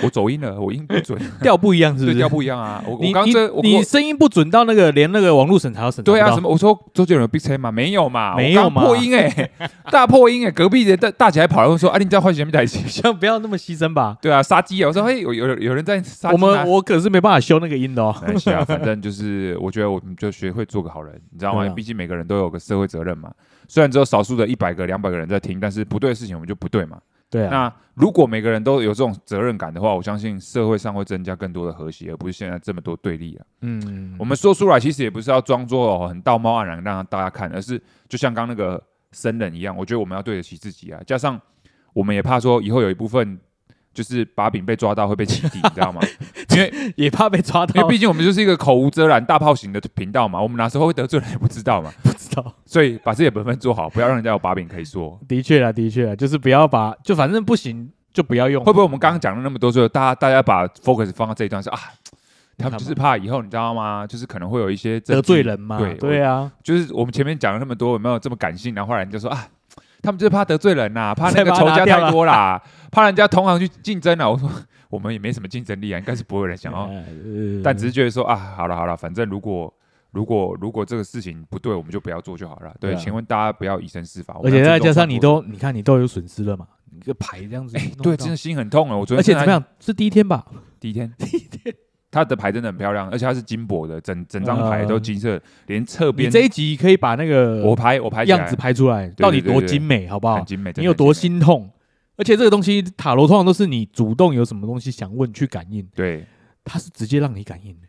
[0.02, 2.14] 我走音了，我音不准， 调不一样，是不是？
[2.14, 2.82] 对调不一样啊。
[2.86, 6.48] 我你我刚刚这我你你声音不准到那个连那个网络审查都审查对啊，到什么？
[6.48, 7.72] 我说周杰伦有 Big 吗？
[7.72, 9.50] 没有嘛，没有嘛我刚破音哎、
[9.90, 12.86] 大破音哎、隔壁的大大姐还跑来问说：啊，你这样换什么台戏？
[12.88, 14.16] 像不要那么牺牲吧。
[14.20, 14.88] 对啊，杀鸡啊！
[14.88, 18.14] 我说：嘿，有有有人在杀鸡我吗们我可是没办法修那个音的哦。
[18.22, 21.68] 没关系啊， 反正就是我觉得我们就学会做个好人，你知道吗对？
[21.70, 23.30] 啊毕竟每个人都有个社会责任嘛。
[23.68, 26.98] 虽然只有少数的一百个、两百个人在听，但是不对的事情我们就不对嘛。
[27.28, 33.44] 对啊，那如果每个人都有这种责任感的话，我相信社会上会增加更多的和谐，而不是现在这么多对立啊。
[33.62, 41.00] 嗯，我们说出来其实也不是要装作哦很道貌岸然让大家看，而是就像刚那个僧人一样，我觉得我们要对得起自己啊。
[41.06, 41.40] 加上
[41.92, 43.38] 我们也怕说以后有一部分
[43.96, 46.02] 就是把柄被抓到会被起底，你知道吗？
[46.54, 52.52] 因为也怕被抓到因为，毕竟我们就是一个口无遮拦、大炮型的频道嘛，我们哪时候会得罪人也不知道嘛， 不知道。
[52.66, 55.18] 所以把自己的本分做好，不要让人家有把柄可以说。
[55.26, 58.62] 的确啊，的确啊，就是不要把，就反正不行就不要用。
[58.62, 61.78] 会不会我们刚刚讲了那么多，之后大家大家把 focus 放到这一段是啊？
[62.58, 64.06] 他们就是怕以后你知道吗？
[64.06, 65.78] 就是可能会有一些得罪人嘛？
[65.78, 68.74] 对对啊，就是我们前面讲了那么多，有没有这么感性？
[68.74, 69.46] 然后后来人就说啊，
[70.06, 74.30] 他们就是怕得罪人呐、 怕那个仇家太多啦，怕人家同行去竞争啊。
[74.30, 74.48] 我说
[74.88, 79.74] 我们也没什么竞争力啊，应该是不会有人想要，呃但只是觉得说啊，好了好了，反正如果
[80.12, 82.72] 如果如果这个事情不对，我们就不要做就好了。
[82.78, 88.96] 对，请问大家不要以身试法，而且再加上你都都，你看你都有损失了嘛，你这牌这样子对，真的心很痛啊。
[88.96, 89.62] 我昨天而且怎么样？
[89.80, 90.46] 是第一天吧？
[90.78, 91.74] 第一天， 第一天，
[92.10, 100.44] 他的牌真的很漂亮，而且它是金箔的，整整张牌都金色，连侧边你边这一集可以把那个我拍我拍样子拍出来，到底多精美，好不好很？
[100.44, 101.12] 精美，真你有多？
[101.12, 101.70] 心痛？
[102.16, 106.24] 而且这个东西塔罗通常都是你主动有什么东西想问去感应，对，
[106.64, 107.86] 它是直接让你感应的。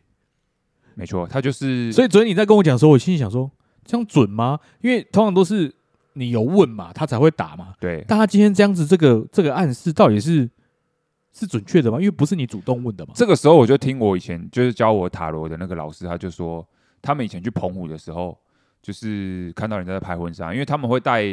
[0.96, 3.50] 没错，它就是所以昨天你在跟我讲的时候，我心里想说，
[3.86, 4.60] 这样准吗？
[4.82, 5.74] 因为通常都是
[6.14, 7.74] 你有问嘛，他才会打嘛。
[7.80, 10.50] 对但他今天这样子，这个这个暗示到底是
[11.38, 12.00] 是准确的吗？
[12.00, 13.12] 因为不是你主动问的嘛。
[13.16, 16.68] 这个时候我就听我以前就是教我塔罗的那个老师，他就说，
[17.02, 18.38] 他们以前去澎湖的时候，
[18.82, 21.24] 就是看到人家在拍婚纱，因为他们会带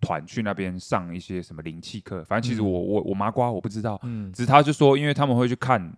[0.00, 5.90] 团去那边上一些什么灵气课，反正其实嗯我我我麻瓜我不知道，嗯，只是他就说，因为他们会去看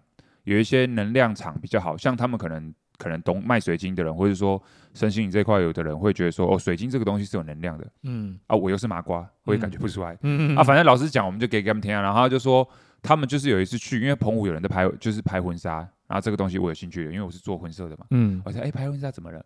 [0.44, 4.62] 有一些能量场比较好，像他们可能可能懂卖水晶的人，或者说
[4.94, 10.12] 身心灵这一块有的人会觉得说，哦，水晶这个东西是有能量的嗯啊，我又是麻瓜，我也感觉不出来。
[10.22, 12.00] 嗯嗯啊，反正老师讲，我们就给给他们听啊。
[12.00, 12.66] 然后他就说，
[13.02, 18.06] 他们就是有一次去，因为澎湖有人在拍，就是拍婚纱，然后这个东西我有兴趣的，因为我是做婚摄的嘛。
[18.10, 19.44] 嗯我说，哎、拍婚纱怎么了？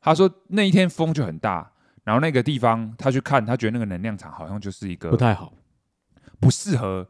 [0.00, 1.70] 他说那一天风就很大，
[2.04, 5.52] 然后那个地方他去看，他觉得那个能量场好像就是一个不太好，
[6.40, 7.08] 不适合，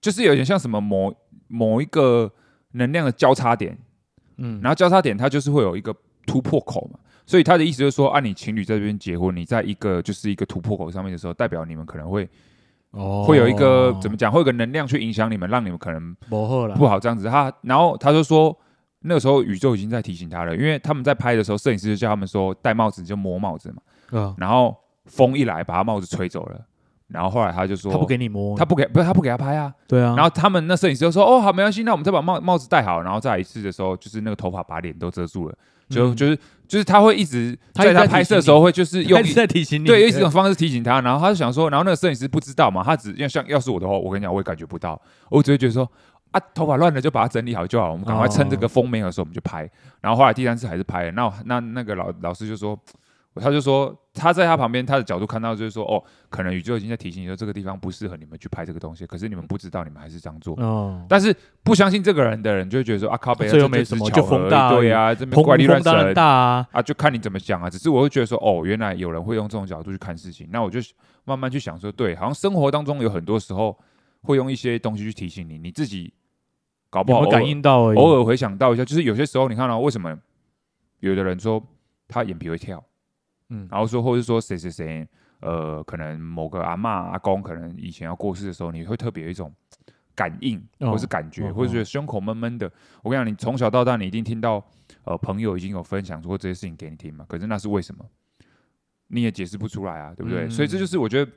[0.00, 1.14] 就是有点像什么某
[1.48, 2.32] 某一个
[2.72, 3.78] 能量的交叉点，
[4.38, 5.94] 嗯，然后交叉点它就是会有一个
[6.26, 6.98] 突破口嘛。
[7.26, 12.28] 所以他的意思就是说，啊，你情侣在这边结婚，你在一个就是一个突破口上面的时候，代表你们可能会
[12.90, 13.24] 哦。
[13.26, 17.26] 会有一个怎么讲，会有个能量去影响你们，让你们可能不好了，不好这样子。
[17.28, 18.56] 他然后他就说，
[19.00, 24.76] 那个时候宇宙已经在提醒他了，因为他们在拍的时候，摄影师就叫他们说戴帽子就摸帽子嘛，嗯，然后
[25.06, 26.60] 风一来把他帽子吹走了，
[27.12, 35.54] 然后后来他就说他不给你摸，他不给不是他不给他拍啊，对啊，然后他们那摄影师就说哦好没关系，那我们再把帽帽子戴好，然后再来一次的时候，就是那个头发把脸都遮住了，
[35.88, 36.16] 就、嗯。
[36.16, 36.38] 就是
[36.70, 45.90] 就是他会一直他在在他拍摄的时候会就是用他一直在提醒你，对，用一种方式提醒他，然后他就想说，然后那个摄影师不知道嘛，他只要像要是我的话，我跟你讲，我也感觉不到，我只会觉得说
[46.30, 49.68] 啊，头发乱了就把它整理好就好，我们赶快趁这个风没有的时候我们就拍。
[50.00, 52.78] 然后后来第三次还是拍了，那那那个老老师就说，
[53.36, 60.54] 他就说他在他旁边他的角度看到就是说，哦，可能宇宙已经在提醒你说这个地方不适合你们去拍这个东西，可是你们不知道，你们还是这样做。
[60.60, 67.70] 哦，但是不相信这个人的人就会觉得说啊，靠北啊，这又没什么就风大对啊，这边澎湖怪力乱神大啊，啊，就看你怎么想啊。
[67.70, 70.80] 只是我会觉得说，哦，原来有人会用这种角度去看事情，那我就
[71.24, 73.78] 慢慢去想说，对，好像生活当中有很多时候
[74.22, 76.12] 会用一些东西去提醒你，你自己
[76.90, 80.18] 搞不好感应到而已，偶尔回想到一下，就是有些时候你看到、为什么
[80.98, 81.62] 有的人说
[82.08, 82.82] 他眼皮会跳，
[83.50, 85.06] 嗯然后说或者是说谁谁谁，
[85.40, 89.52] 呃，可能某个阿嬷阿公可能以前要过世的时候，你会特别有一种
[90.14, 92.70] 感应哦或是感觉，哦或者觉得胸口闷闷的。
[93.02, 94.64] 我跟你讲，你从小到大你一定听到
[95.04, 98.04] 呃朋友已经有分享过这些事情给你听嘛，可是那是为什么？
[99.08, 100.46] 你也解释不出来啊，对不对？
[100.46, 101.32] 嗯所以这就是我觉得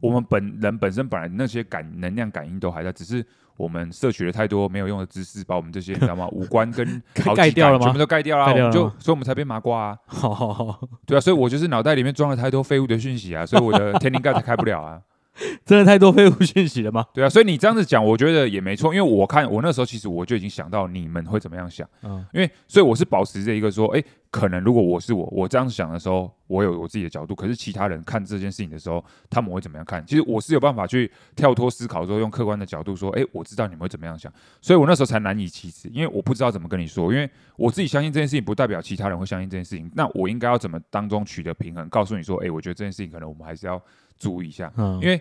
[0.00, 3.26] 我们本人本身本来那些感能量感应都还在，只是
[3.58, 6.26] 我们摄取了太多没有用的知识，把我们这些你知道吗？
[6.32, 7.02] 五官跟
[7.34, 14.98] 盖掉了吗全部都盖掉了啊，我们就所以我们才变麻瓜啊，好好好，对啊，所以我就是脑袋里面装了太多废物的讯息啊，所以我的天灵盖才开不了啊。
[15.64, 17.04] 真的太多废物讯息了吗？
[17.14, 30.04] 对啊，所以你这样子讲，我觉得也没错，因为我看我那时候其实我就已经想到你们会怎么样想，嗯因为所以我是保持着一个说，哎，可能如果我是我，我这样想的时候，我有我自己的角度，可是其他人看这件事情的时候，他们会怎么样看？
[30.06, 43.80] 其实我是有办法去跳脱思考，之后用客观的角度说，哎，我知道你们会怎么样想，所以我那时候才难以启齿，因为我不知道怎么跟你说，因为我自己相信这件事情，不代表其他人会相信这件事情，那我应该要怎么当中取得平衡，告诉你说，哎，我觉得这件事情可能我们还是要
[44.18, 45.20] 注意一下，嗯，因为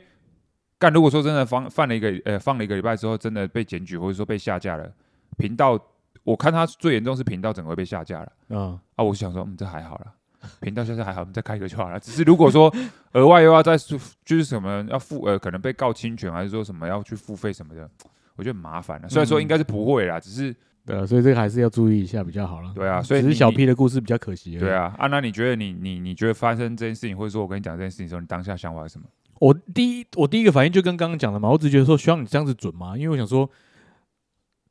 [0.80, 4.92] 干如果说真的放放了一个呃放了一个礼拜之后，真的被检举或者说被下架了，
[5.38, 5.80] 频道
[6.24, 10.14] 我看他最严重是频道整个被下架了嗯啊，我想说嗯这还好了。
[10.62, 12.00] 频道现在还好，我们再开一个就好了。
[12.00, 12.74] 只是如果说
[13.14, 17.90] 额外又要再付，就是什么要付呃，可能被告侵权，还是说什么要去付费什么的，
[18.36, 19.10] 我觉得很麻烦了。
[19.10, 20.56] 虽然说应该是不会啦，只是
[20.88, 22.72] 对啊，所以这个还是要注意一下比较好了。
[22.74, 24.58] 对啊，所以只是小 P 的故事比较可惜。
[24.58, 29.06] 对啊啊，那你觉得你你你觉得发生这件事情，或者说我跟你讲这件事情的时候，你当下想法是什么？
[29.40, 32.98] 我第一我第一个反应就跟刚刚讲的嘛，我只觉得说需要你这样子准吗？
[32.98, 33.50] 因为我想说，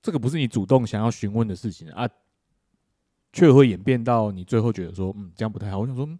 [0.00, 2.09] 这个不是你主动想要询问的事情啊，
[3.33, 5.81] 却会演变到你最后觉得说，嗯，这样不太好。
[5.81, 6.18] 我想说，嗯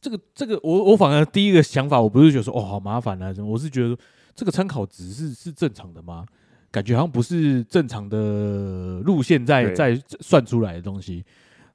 [0.00, 3.96] 这个这个，我我反而第一个想法，我不是觉得说，哦，好麻烦啊什么，我是觉得
[4.34, 6.24] 这个参考值是是正常的吗？
[6.76, 11.24] 感觉好像不是正常的路线在在算出来的东西。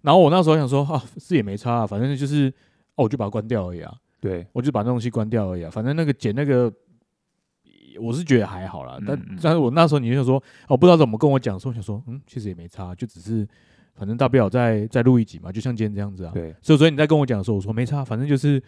[0.04, 2.54] 然后我那时候想说，啊，是也没差、啊，反正就是，
[2.94, 3.92] 哦，我就把它关掉而已啊。
[4.20, 5.72] 对，我就把那东西关掉而已啊。
[5.72, 6.72] 反正那个剪那个，
[8.00, 9.00] 我是觉得还好啦。
[9.08, 10.36] 但嗯嗯但是我那时候你就说，
[10.68, 13.48] 哦，不知道怎么跟我讲，说我想说，嗯，其实也没差，就只是
[13.96, 16.32] 反正大不了再再录一集嘛，就像今天这样子啊。
[16.32, 18.62] 对所以所以你在跟我讲的时候，我说没差，反正就是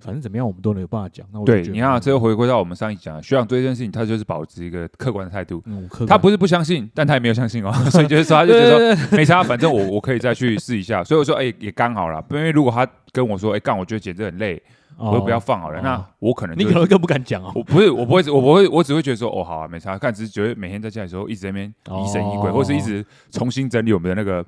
[0.00, 1.26] 反正怎么样，我们都能有办法讲。
[1.32, 5.62] 那我对，你看、啊，这又回归到我们上一讲的，学长对这件事情，他就是保持一个客观的态度。
[6.06, 11.02] 他不是不相信，但他也没有相信哦， 所以就是说，他就觉得没差，反正我我可以再去试一下。
[11.04, 14.62] 所以我说，哎、也刚好了，因为如果他跟我说，哎、干，我觉得剪这很累，
[14.96, 17.52] 我就不要放好了，哦那我可能你可能更不敢讲哦。
[17.54, 19.96] 我不是，我不会，我不会，我只会觉得说，哦，好啊，没差。
[19.98, 24.44] 看，只是觉得每天在家里的时候，一直在那边疑神疑鬼，哦或是一直重新整理我们的那个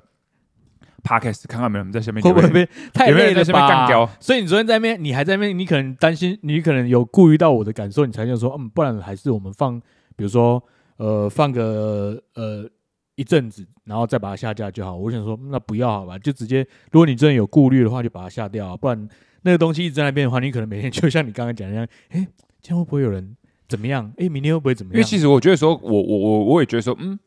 [1.03, 3.67] podcast，看看有没有人在下面会不会被太有没有人在累了吧？
[3.67, 4.09] 下面干掉？
[4.19, 9.79] 所以你昨天在那边，你还在那边，你可能担心，你可能有顾虑到我的感受，你才就说，嗯，不然还是我们放，
[10.15, 10.63] 比如说，
[10.97, 12.69] 呃，放个呃
[13.15, 14.95] 一阵子，然后再把它下架就好。
[14.95, 19.07] 我想说，嗯那不要好吧，就直接，如果你真的有顾虑的话，就把它下掉啊，不然
[19.41, 22.27] 那个东西一直在那边的话，你可能每天就像你刚刚讲的那样，哎，
[22.61, 23.35] 今天会不会有人
[23.67, 24.11] 怎么样？
[24.17, 24.97] 哎，明天会不会怎么样？
[24.97, 27.19] 因为其实我觉得说，我我我我也觉得说，嗯，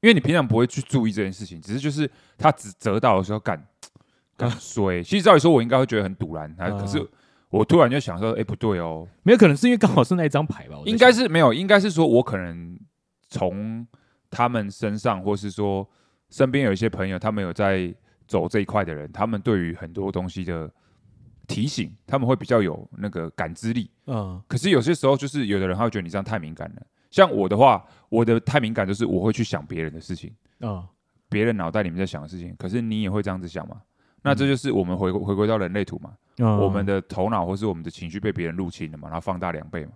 [0.00, 3.60] 因为你平常不会去注意这件事情，只是就是他只折到的时候干
[4.36, 5.02] 干 衰。
[5.02, 7.04] 其实照理说，我应该会觉得很堵然，啊，可是
[7.48, 10.76] 我突然就想说，哎，不对哦，没有可能是因为刚好是那一张牌吧？
[10.84, 12.78] 应该是没有，应该是说我可能
[13.28, 13.86] 从
[14.30, 15.88] 他们身上，或是说
[16.30, 17.94] 身边有一些朋友，他们有在
[18.26, 20.70] 走这一块的人，他们对于很多东西的
[21.46, 23.90] 提醒，他们会比较有那个感知力。
[24.06, 26.82] 嗯，可是有些时候就是有的人他会觉得你这样太敏感了。
[27.16, 30.84] 像我的话，我的太敏感就是我会去想别人的事情啊，
[31.30, 32.54] 别人脑袋里面在想的事情。
[32.58, 33.80] 可是你也会这样子想吗？
[34.20, 36.10] 那这就是我们回回归到人类图嘛，
[36.58, 39.92] 我们的头脑或是我们的情绪被别人入侵了嘛，然后放大两倍嘛。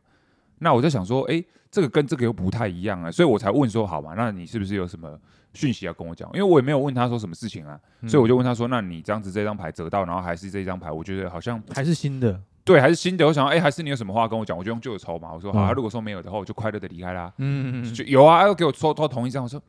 [0.61, 5.21] 那我在想说，哎，这个跟这个又不太一样啊，所以我才问说，好嘛，那你是不是有什么
[5.53, 6.27] 讯息要跟我讲？
[6.33, 7.79] 因为我也没有问他说什么事情啊，
[8.09, 12.41] 所以我就问他说，那你这样子这张牌折到，然后还是这张牌，我觉得好像还是新的。
[12.71, 13.27] 对，还是新的。
[13.27, 14.57] 我想，哎，还是你有什么话跟我讲？
[14.57, 15.33] 我就用旧的抽嘛。
[15.33, 17.33] 我说好，如果说没有的话，我就快乐的离开啦。
[17.39, 19.43] 嗯嗯嗯，就有啊，又给我抽抽同一张。
[19.43, 19.61] 我说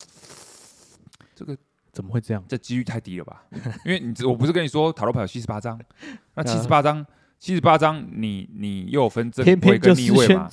[1.33, 1.57] 这个
[1.91, 2.43] 怎么会这样？
[2.47, 3.43] 这几率太低了吧？
[3.85, 5.79] 因为你我不是跟你说塔罗牌有七十八张，
[6.35, 7.03] 那七十八张。
[7.41, 10.47] 七十八张，你你又有分正位跟逆位嘛？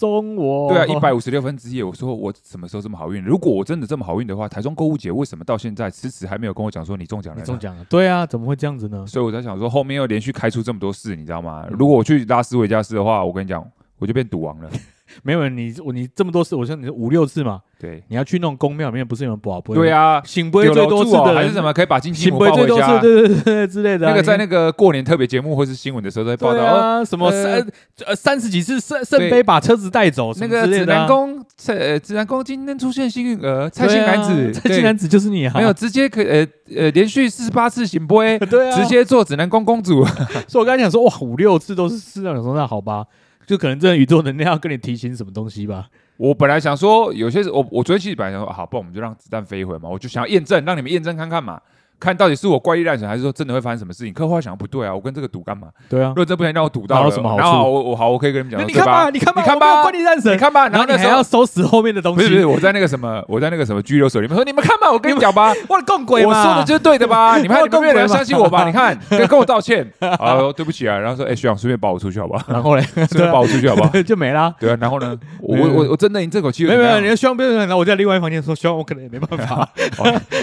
[0.71, 1.83] 对啊，一百五十六分之一。
[1.83, 3.23] 我说我什么时候这么好运？
[3.23, 7.45] 如果我真的这么好运的话，台中购物节为什么到现在迟迟还没有跟我讲说你中奖了？
[7.45, 7.85] 中奖了？
[7.91, 9.07] 对啊，怎么会这样子呢？
[9.07, 11.67] 所以我在想说，后面又连续开出这么多事，你知道吗？
[11.71, 13.63] 如果我去拉斯维加斯的话，我跟你讲，
[13.99, 14.71] 我就变赌王了。
[15.23, 17.61] 没有你，我你这么多次，我像你五六次嘛。
[17.81, 19.73] 对，你要去那种宫庙里面，不是有人保不？
[19.73, 21.73] 对啊，醒不会最多次的还是什么？
[21.73, 22.99] 可以把金鸡母抱回家？
[22.99, 24.09] 对对对之类的。
[24.09, 27.65] 那个在那个过年特别节目或是新闻的时候在报道啊，什么三
[28.05, 35.53] 呃三十几次圣圣杯把车子带走，那个指南宫呃指南宫今天出现幸运儿，蔡姓男子，蔡姓男子就是你啊！
[35.55, 36.45] 没有直接可呃
[36.75, 40.05] 呃连续四十八次醒杯， 对啊，直接做指南宫公主。
[40.49, 43.05] 所以我刚才讲说哇五六次都是四两说那好吧。
[43.49, 45.89] 就可能这宇宙能量要跟你提醒什么东西吧。
[46.19, 49.89] 我本来想说，有些我我昨天其实本来想说，好，不然我们就让子弹飞一回嘛。
[49.89, 51.59] 我就想要验证，让你们验证看看嘛。
[52.01, 54.13] 看到底是我怪力乱神，还是说真的会发生什么事情？
[54.13, 55.69] 可后来想不对啊，我跟这个赌干嘛？
[55.89, 57.47] 对啊，如果这不能让我赌到了，什么好处？
[57.73, 62.17] 我我好，我可以跟你们讲，你看吧，你看吧，你看吧，怪力乱神，你看吧，然后你还要收拾后面的东西。
[62.17, 67.37] 不是不是，我在那个什么，我在那个什么拘留所里面说，你们看吧，我跟你讲吧，我更鬼我说的就是对的吧？
[67.39, 68.65] 你们你们没有人相信我吧？
[68.65, 70.97] 你看，跟跟我道歉，啊，对不起啊。
[70.99, 72.45] 然后说，哎，学长，顺便保我出去好不好？
[72.53, 73.91] 然后嘞，顺便保我出去好不好？
[74.03, 74.55] 就没了。
[74.61, 79.69] 对啊，然后呢，我我我真的，你这口气没有没有，你希望不要然后我在另外一房间说，希望我可能也没办法。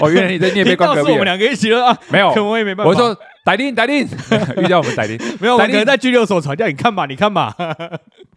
[0.01, 1.97] 哦，原来你在 你也被关隔壁，我们两个一起了啊？
[2.09, 2.93] 没有，我也没办法。
[2.93, 4.07] 说逮定逮定，
[4.57, 6.67] 遇到我们逮定，没有，我可能在拘留所吵架。
[6.67, 7.55] 你看吧，你看吧，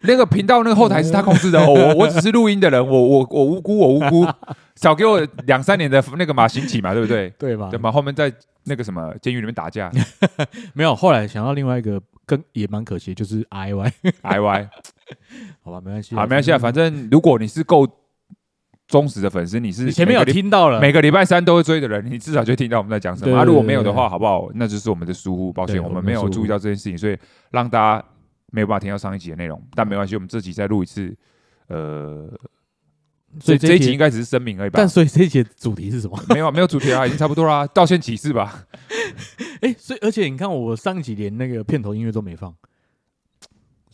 [0.01, 4.27] 那个频道那个后台是他控制的，我我只是录音的人，我我我无辜，我无辜，
[4.75, 7.29] 少给我两三年的那个马刑起嘛，对不对？
[7.39, 7.69] 对吧？
[7.71, 7.91] 对嘛？
[7.91, 8.31] 后面在
[8.65, 9.91] 那个什么监狱里面打架，
[10.73, 10.95] 没有。
[10.95, 14.69] 后来想到另外一个，跟也蛮可惜，就是 I Y I Y，
[15.63, 17.87] 好吧，没关系，好没关系啊，反正如果你是够。
[18.89, 23.37] 忠实的粉丝，你是前面有听到了，每个礼拜三都会追的人，你至少就听到我们在讲什么。
[23.37, 24.49] 啊，如果没有的话，好不好？
[24.55, 27.15] 那就是我们的疏忽，抱歉，我们没有注意到这件事情，所以
[27.51, 28.05] 让大家
[28.51, 29.61] 没有办法听到上一集的内容。
[29.75, 31.15] 但没关系，我们这集再录一次。
[31.67, 32.27] 呃，
[33.39, 34.77] 所以这一集应该只是声明而已吧。
[34.79, 36.19] 但所以这一集主题是什么？
[36.33, 37.67] 没有，没有主题啊，已经差不多啦。
[37.71, 38.65] 道歉启事吧。
[39.61, 42.51] 哎，所以而且你看，我上一集连那个片头音乐都没放。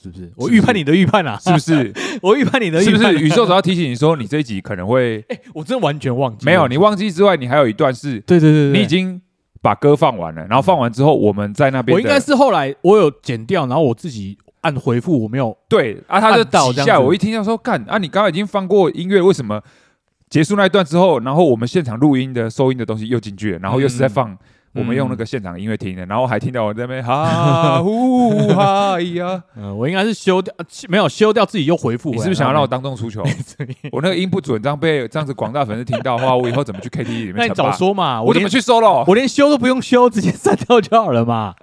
[0.06, 1.38] 是不是我预判你的预判啊？
[1.42, 2.80] 是不是 我预判你的？
[2.82, 5.24] 是不是宇宙总要提醒你说你这一集可能会？
[5.30, 6.46] 哎，我真的完全忘记。
[6.46, 9.20] 没有，你忘记之外，你还有一段是，对对对，你已经
[9.62, 11.96] 把歌放完了，然后放完之后，我们在那边。
[11.96, 17.00] 我应该是后来我有剪掉，然后我自己按回复，我没有对啊，他就倒下。
[17.00, 19.62] 我一听到说干啊，你刚刚已经放过音乐，为什么
[20.30, 24.38] 结束那一段之后，然后我们现场录音的收音的东西又进去了，然后又是在放。
[24.76, 29.42] 我们用那个现场音乐听的，然后还听到我在那边哈 呼哈呀。
[29.56, 30.54] 嗯， 我应该是修掉，
[30.90, 32.12] 没有修掉，自己又回复。
[32.12, 33.24] 你是不是想要让我当众出糗？
[33.92, 37.36] 我那个音不准，这样被这样子广大粉丝听到的话，我以后怎么去 KTV 里面？
[37.38, 38.22] 那你早说嘛！
[38.22, 39.06] 我怎么去收了？
[39.08, 41.56] 我连修都不用修，直接删掉就好了嘛。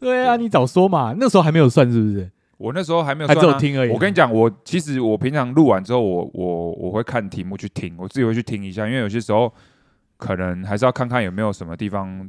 [0.00, 1.14] 对啊，你早说嘛！
[1.18, 2.30] 那时候还没有算，是不是？
[2.58, 3.90] 我那时候还没有，还只有听而已。
[3.90, 9.50] 我跟你讲，我其实我平常录完之后，我我我会看题目去听，我自己会去听一下，因为有些时候
[10.18, 12.28] 可能还是要看看有没有什么地方。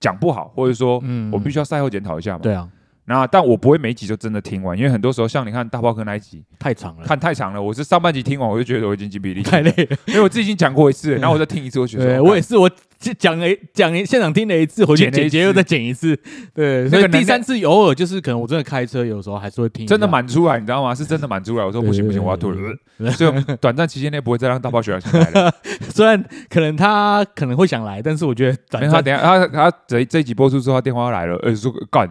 [0.00, 2.40] 讲不好，或者说，嗯我必须要赛后检讨一下嘛。
[2.42, 2.66] 对啊，
[3.10, 7.60] 那但我不会每集就真的听完，因为很多时候像你看大炮哥那一集太长了，看太长了。
[7.60, 9.96] 我是上半集听完，我就觉得我已经精疲力尽，太累了。
[10.06, 12.70] 因为我自己已经讲过一次，然后我再听一次，我觉得我也是我。
[13.18, 16.14] 讲了讲现场听了一次，回去剪辑又再剪一次，
[16.52, 20.94] 对，所以第三次偶尔就是可能我真的开车，有时候还是会听，真的满出来，你知道吗？
[20.94, 21.64] 是真的满出来。
[21.64, 22.58] 我说不行不行，我要吐了。
[23.12, 25.50] 所以短暂期间内不会再让大炮学长来了。
[25.88, 32.06] 虽然可能他可能会想来，但是我觉得等他等下他他这这一集播出之后，他电话来了，呃说干，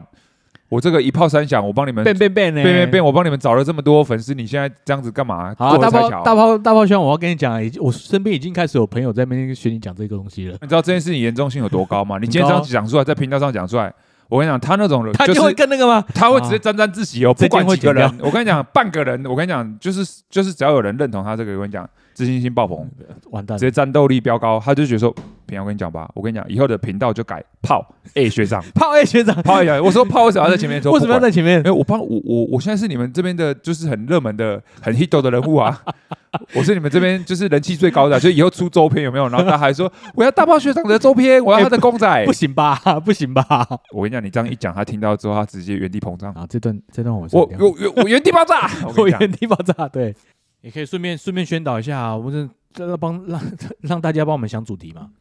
[0.70, 2.62] 我这个一炮三响，我帮你们变变变呢？
[2.62, 5.54] 变变变，我帮你们找了这么多粉丝，你现在这样子干嘛？
[5.58, 10.56] 好，大炮大炮大炮兄，我要跟你讲，已经我身边已经开始有朋友在那边学你讲这个东西了。
[10.62, 12.18] 你知道这件事情严重性有多高吗？
[12.22, 13.92] 你今天这样讲出来，在频道上讲出来，
[14.28, 16.06] 我跟你讲，他那种人就他就会跟那个吗？
[16.14, 21.90] 他会直接沾沾自喜哦，这不管会几个人，我跟你讲，半个人，我跟你讲，就是就是只要有人认同他这个，我跟你讲，
[22.20, 22.86] 自信心爆棚，
[23.32, 25.10] 完蛋直，接战斗力飙高，他就觉得说，
[25.46, 27.82] 平阳，我跟你讲吧，我跟你讲，以后的频道就改炮
[28.16, 30.92] A 学长，炮 A 学长炮 A 学长，我说炮为什么要在前面说？
[30.92, 31.72] 为什么要在前面因为？
[31.72, 35.82] 我帮我我我现在是你们这边的，就是很热门的、很 hit 的人物啊！
[36.54, 39.30] 我是你们这边就是人气最高的，就以后出周边有没有？
[39.30, 42.34] 然后他还说我要大炮学长的周边，我要他的公仔不。
[42.34, 42.76] 行吧？
[43.06, 43.66] 不行吧？
[43.96, 46.34] 我跟你讲，你这样一讲，他听到之后，他直接原地膨胀。
[46.34, 48.70] 啊，这段这段我我我我我原地爆炸！
[48.98, 50.14] 我原地爆炸，对，
[50.62, 53.42] 也可以顺便顺便宣导一下啊，我们这这帮让
[53.82, 55.12] 让大家帮我们想主题嘛。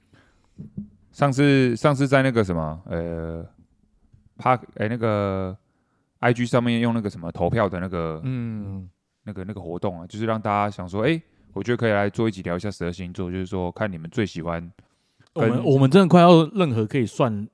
[1.12, 3.45] 上次上次在那个什么呃，
[4.36, 5.57] 帕哎那个
[6.20, 8.89] IG 上面用那个什么投票的那个、嗯，
[9.24, 11.20] 那个那个活动啊，就是让大家想说，哎、
[11.53, 14.72] 我觉得可以来做一集聊一下十二星座，就是说看你们最喜欢
[15.34, 17.49] 我们我们真的快要任何可以算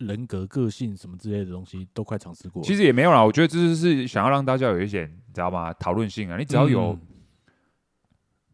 [0.00, 2.66] 人格、个性什么之类的东西都快尝试过了。
[2.66, 5.72] 其实也没有啦，我觉得这是想要让大家有一些你知道吗？
[5.74, 7.00] 讨论性啊，你只要有、嗯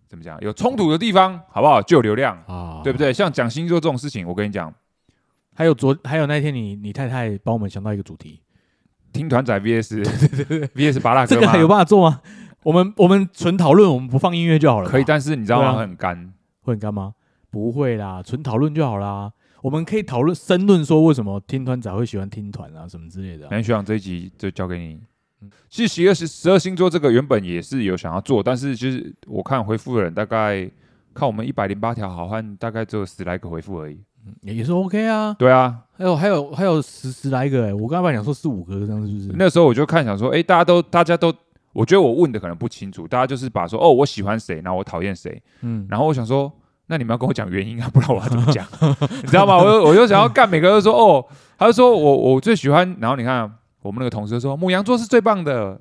[0.08, 1.82] 怎么讲，有冲突的地方，好不好？
[1.82, 2.98] 就有流量，啊，对不？
[2.98, 3.12] 对？
[3.12, 4.72] 像讲星座这种事情，我跟你讲，
[5.52, 8.40] 还有昨还有那天你你太太帮我们想到一个主题，
[9.12, 10.04] 听团仔 VS
[10.74, 12.20] VS 八大哥吗这个还有办法做吗？
[12.62, 14.88] 我们我们纯讨论，我们不放音乐就好了。
[14.88, 15.70] 可以，但是你知道吗？
[15.70, 16.32] 啊很干。
[16.60, 17.14] 会很干吗？
[17.50, 19.32] 不会啦，纯讨论就好啦。
[19.62, 25.00] 我们可以讨论深论说为什么听团仔会喜欢听团啊什么之类的啊、南学长这一集就交给你
[25.40, 25.50] 嗯。
[25.68, 30.70] 其实十二十十二星座这个原本也是有想要做，但是就是我看回复的人大概
[31.12, 33.98] 看我们一百零八条好汉，大概只有十来个回复而已。
[34.42, 35.34] 也也是 OK 啊。
[35.38, 39.30] 对啊，还有还有还有十十来个哎、我刚才本来讲说四五个这样是不是？
[39.34, 41.34] 那时候我就看想说，哎、大家都大家都，
[41.72, 46.52] 我觉得我问的可能不清楚，大家就是把说哦我喜欢谁，然后我讨厌谁，嗯，然后我想说。
[46.88, 48.66] 那你们要跟我讲原因啊，不然我要怎么讲？
[49.22, 49.56] 你知道吗？
[49.56, 51.24] 我就我就想要干，每个都说哦，
[51.58, 53.50] 他就说我我最喜欢，然后你看
[53.82, 55.80] 我们那个同事说母羊座是最棒的，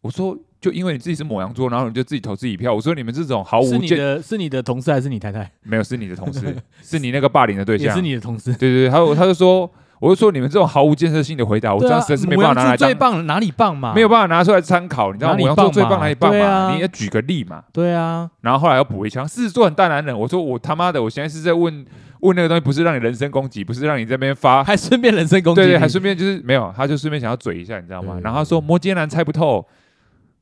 [0.00, 2.72] 我说就因为你自己是母羊座，然后你就自己投自己一票。
[2.72, 5.50] 我说你们这种毫无是你的是你的同事还是你太太？
[5.62, 8.52] 没有是你的同事， 是你那个霸凌的对也象，是你的同事。
[8.54, 9.70] 对对对，他就他就说，
[10.04, 13.94] 我就说你们这种毫无建设性的回答，我这对啊样实在是没办法拿来最棒，哪里棒嘛？
[13.94, 15.10] 没有办法拿出来参考。
[15.14, 16.74] 你知道哪里母羊座最棒哪里棒嘛？
[16.74, 17.64] 你要举个例嘛。
[17.72, 20.18] 对啊，然后后来又补一枪，狮子座很大男人。
[20.18, 21.86] 我说我他妈的，我现在是在问
[22.20, 28.20] 问那个东西，不是让你人身攻击，不是让你这边发，还顺便人身攻击，对对，还顺便就是没有，他就顺便想要嘴一下，你知道吗？
[28.22, 29.66] 然后他说摩羯男猜不透，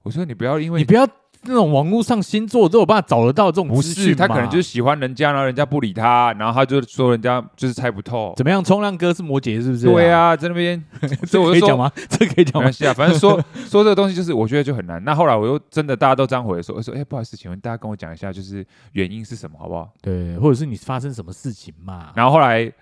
[0.03, 1.07] 我说你不要因为你不要
[1.45, 8.33] 那种网络上星座都有办法找得到这种不资讯他可能就是喜欢人家，然后人家不理他，然后他就说人家就是猜不透。
[8.37, 8.63] 怎么样？
[8.63, 9.87] 冲浪哥是摩羯是不是？
[9.87, 10.83] 对，啊，在那边，
[11.27, 11.91] 所以我说可以讲吗？
[12.09, 12.73] 这可以讲吗没关？
[12.73, 15.03] 系啊，反正说说这个东西，就是我觉得就很难。
[15.05, 19.91] 那后来我又真的大家都这样回说，我说哎、不好意思，请问大家跟我讲一下，就是原因是什么，好不好？
[20.01, 22.11] 对，或者是你发生什么事情嘛？
[22.15, 22.73] 然后后来，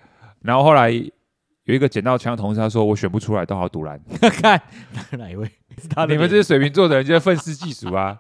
[0.43, 3.99] 然后后来有一个捡到枪的同事，他说我选不出来，都好堵拦。
[4.21, 4.61] 看
[5.13, 5.51] 哪一位？
[5.81, 8.19] 是他的你们这些水瓶座的人就是愤世嫉俗啊！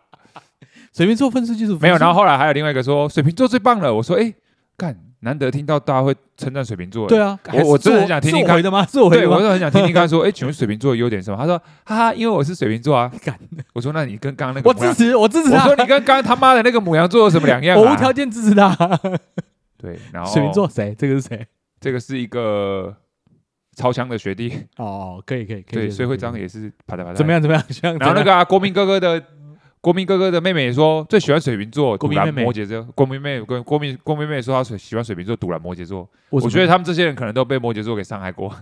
[0.92, 3.94] 随便做分数技术没有，然后后来还有另外一个说水瓶座最棒了。
[3.94, 4.32] 我说哎，
[4.76, 7.06] 干，难得听到大家会称赞水瓶座。
[7.06, 9.26] 对啊，我我真的很想听听看对？
[9.26, 11.36] 我就很想听听看，说，哎， 请问水瓶座的优点是什么？
[11.36, 13.10] 他说，哈哈，因为我是水瓶座啊。
[13.24, 13.38] 干
[13.72, 17.80] 我说，那你跟刚刚那个，我支持，我支持他我说，你跟刚刚他妈的那个母羊座有什么两样啊？
[17.80, 18.74] 我无条件支持他。
[19.78, 20.94] 对，然后水瓶座谁？
[20.98, 21.46] 这个是谁？
[21.80, 22.94] 这个是一个
[23.76, 25.88] 超强的学弟，哦，可以可以可以。
[25.88, 27.14] 所以会可长也是啪嗒啪嗒。
[27.14, 27.32] 怎么？
[27.32, 27.40] 样？
[27.40, 27.96] 怎么样？
[27.98, 29.22] 然后那个啊，国民哥哥的
[29.80, 32.82] 国民哥哥的妹妹也说最喜欢水瓶座，堵拦国民妹妹摩羯座。
[32.94, 36.08] 国民妹跟国民国民妹说她水喜欢水瓶座，堵拦摩羯座。
[36.28, 38.54] 我我觉得他们这些人可能都被摩羯座给伤害过。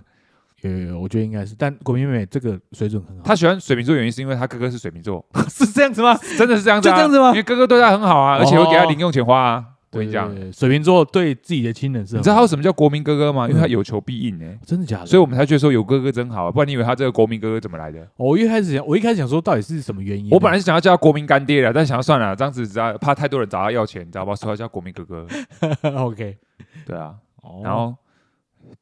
[0.62, 3.22] 有有有，我觉得应该是，但国民妹妹这个水准很好。
[3.24, 6.16] 她喜欢水瓶座原因是因为她哥哥是水瓶座， 是这样子吗？
[6.36, 9.64] 真的是这样子、啊，就这样子吗因为哥哥对她很好啊，而且会给他哦零用钱花啊。
[9.91, 13.49] 我跟你讲，水瓶座对自己的亲人是，你知道他为什么叫国民哥哥吗？
[13.49, 15.07] 因为他嗯有求必应哎、真的假的？
[15.07, 18.07] 所以我们才觉得说有哥哥真好啊，不然你以为他这个国民哥哥怎么来的？
[18.16, 20.30] 我一开始想，我一开始想说到底是什么原因？
[20.30, 24.34] 我本来是想要叫他国民干爹的，但想要算了，这样子只要怕太多人找他要钱，你知道吧？
[24.36, 25.26] 所以要叫国民哥哥。
[25.97, 26.36] OK，
[26.84, 27.95] 对啊，哦然后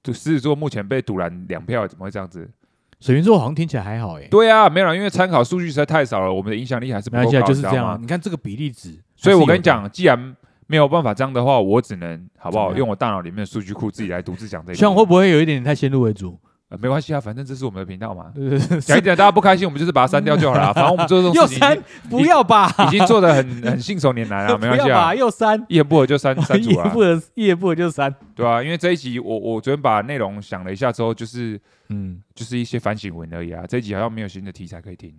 [0.03, 2.51] 就狮子座目前被堵拦两票，怎么会这样子？
[2.99, 7.99] 水瓶座好像听起来还好哎，对啊，没有啦，因为参考数据实在太少了，我们的影响力还是不够高，就是这样啊。
[8.01, 10.35] 你看这个比例值，所以我跟你讲，既然
[10.67, 12.75] 没有办法这样的话，我只能好不好？
[12.75, 14.95] 用我大脑里面的数据库自己来独自讲这是有的，像。
[14.95, 16.39] 会不会有一点太先入为主？
[16.69, 18.33] 呃没关系啊，反正这是我们的频道嘛。
[18.83, 20.73] 讲一讲大家不开心，我们就是把它删掉就好了啊。
[20.75, 25.15] 反正我们做这种事情又删，不要吧，已经做的很很信手拈来了， 没关系啊不要吧，。
[25.15, 28.13] 又删，一言不合就删删一除啊，言不合一言不合就删。
[28.35, 31.61] 对啊，因为这一集我我昨天把内容想了一下之后，就是
[31.91, 33.63] 嗯，就是一些反省文而已啊。
[33.69, 35.15] 这一集好像没有新的题材可以听。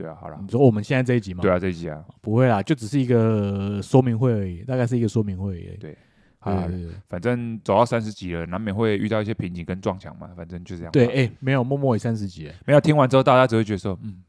[0.00, 1.42] 对啊，好了你，说我们现在这一集吗？
[1.42, 5.76] 对啊，这一集啊，不会啦，就只是一个说明会而已，大概是一个说明会而已。
[5.76, 5.96] 对对
[6.38, 6.66] 啊
[7.06, 10.92] 反正走到三十集了，难免会遇到一些瓶颈跟撞墙嘛，反正就这样吧。
[10.92, 14.22] 对，哎，没有默默也三十集了，没有听完之后，大家只会觉得说，嗯，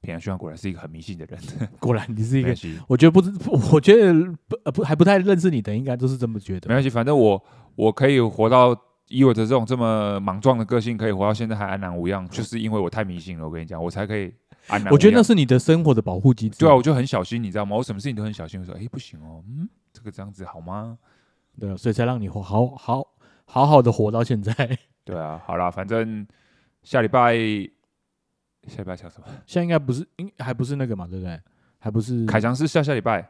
[0.00, 1.38] 平安轩果然是一个很迷信的人。
[1.78, 2.56] 果然你是一个
[2.88, 3.30] 我觉得不是，
[3.70, 4.14] 我觉得
[4.48, 6.66] 不呃不还不太认识你的，应该都是这么觉得。
[6.66, 7.42] 没关系，反正我
[7.74, 8.74] 我可以活到
[9.08, 13.44] 以我的这种这么莽撞的个性，可以活到现在还安然无恙，就是因为我太迷信了。
[13.44, 14.32] 我跟你讲，我才可以
[14.70, 14.92] 安然。
[14.92, 16.58] 我觉得那是你的生活的保护机制。
[16.58, 17.76] 对啊，我就很小心，你知道吗？
[17.76, 18.58] 我什么事情都很小心。
[18.60, 20.98] 我说，哎，不行哦，嗯，这个这样子好吗？
[21.58, 23.04] 对啊，所以才让你活好好
[23.44, 24.52] 好好的活到现在。
[25.04, 26.26] 对啊，好啦，反正
[26.82, 27.34] 下礼拜
[28.68, 29.26] 下礼拜想什么？
[29.46, 31.40] 现在应该不是，应还不是那个嘛，对不对？
[31.78, 33.28] 还不是凯翔是下下礼拜好，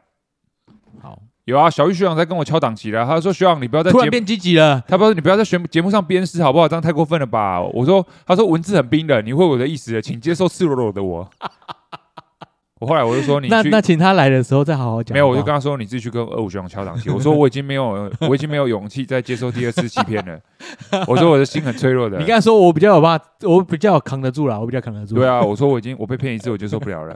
[1.51, 3.99] 有啊，小玉学长在跟我敲档期了，他说学长你不要在节目。
[3.99, 4.83] 突然变积极了。
[4.87, 6.67] 他说：“你不要在节节目上鞭尸好不好？
[6.67, 11.29] 这样太过分了吧？”我说：“他说文字很冰冷，你会我的意思的，请接受赤裸裸的我。
[12.81, 15.13] ”我后来我就说：“你去那那请他来的时候再好好讲。
[15.13, 20.39] 没有，我就跟他说：“你自己去跟二五学长敲档期。”我说：“我已经没有， 我已经没有勇气再接受第二次欺骗了。
[21.07, 25.13] ”我说：“我的心很脆弱的。”你刚才说我比较有办法，我比较扛得住啦，我比较扛得住。
[25.13, 27.15] 对，啊，我说我已经我被骗一次，我接受不了了。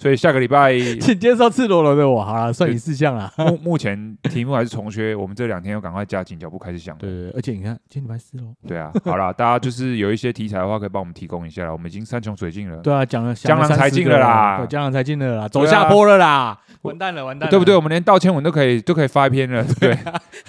[0.00, 3.30] 所以下个礼拜 请接受赤裸裸的我，好了，算你四项啦。
[3.36, 6.96] 目目前题目还是重缺，我们这两天要赶快加紧脚步开始想。
[6.96, 8.44] 对而且你看，今天礼拜四喽。
[8.66, 11.70] 对啊，好啦， 大家就是有一些题材的话，可以帮我们提供一下啦。
[11.70, 17.76] 我们已经山穷水尽了，对啊，讲了江郎才尽了啦江郎才尽了啦，走下坡了啦，完蛋了，完蛋了，对不对？？
[17.76, 19.80] 我们连道歉文都可以都可以发一篇了，对不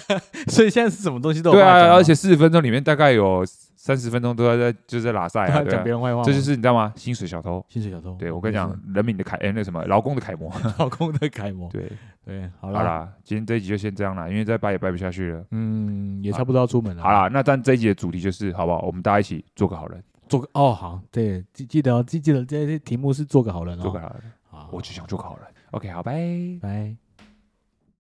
[0.08, 0.18] 对？
[0.48, 3.44] 所以现在是什么东西都有对啊，而且四十分钟里面大概有
[3.82, 6.92] 三十分钟都在在就是在拉赛啊，对啊讲别，人坏话嘛，这就是你知道吗？
[6.94, 7.66] 薪水小偷。
[7.68, 8.14] 薪水小偷。
[8.14, 10.52] 对我跟你讲，人民的楷，哎，那什么，劳工的楷模。
[10.78, 11.68] 老公的楷模。
[11.68, 11.90] 对，
[12.24, 15.44] 对，好啦，好啦，今天这一集就先这样啦，因为再掰也掰不下去了。
[15.50, 17.02] 嗯，也差不多要出门了。
[17.02, 18.82] 好，啦，那但这一集的主题就是，好不好？
[18.82, 23.82] 我们大家一起做个好人，做个哦，好，对，记记得哦，记记得这些题目是做个好人哦。
[23.82, 24.32] 做个好人。
[24.48, 25.46] 好，我只想做个好人。
[25.72, 26.14] OK，好，拜。
[26.60, 27.01] 拜。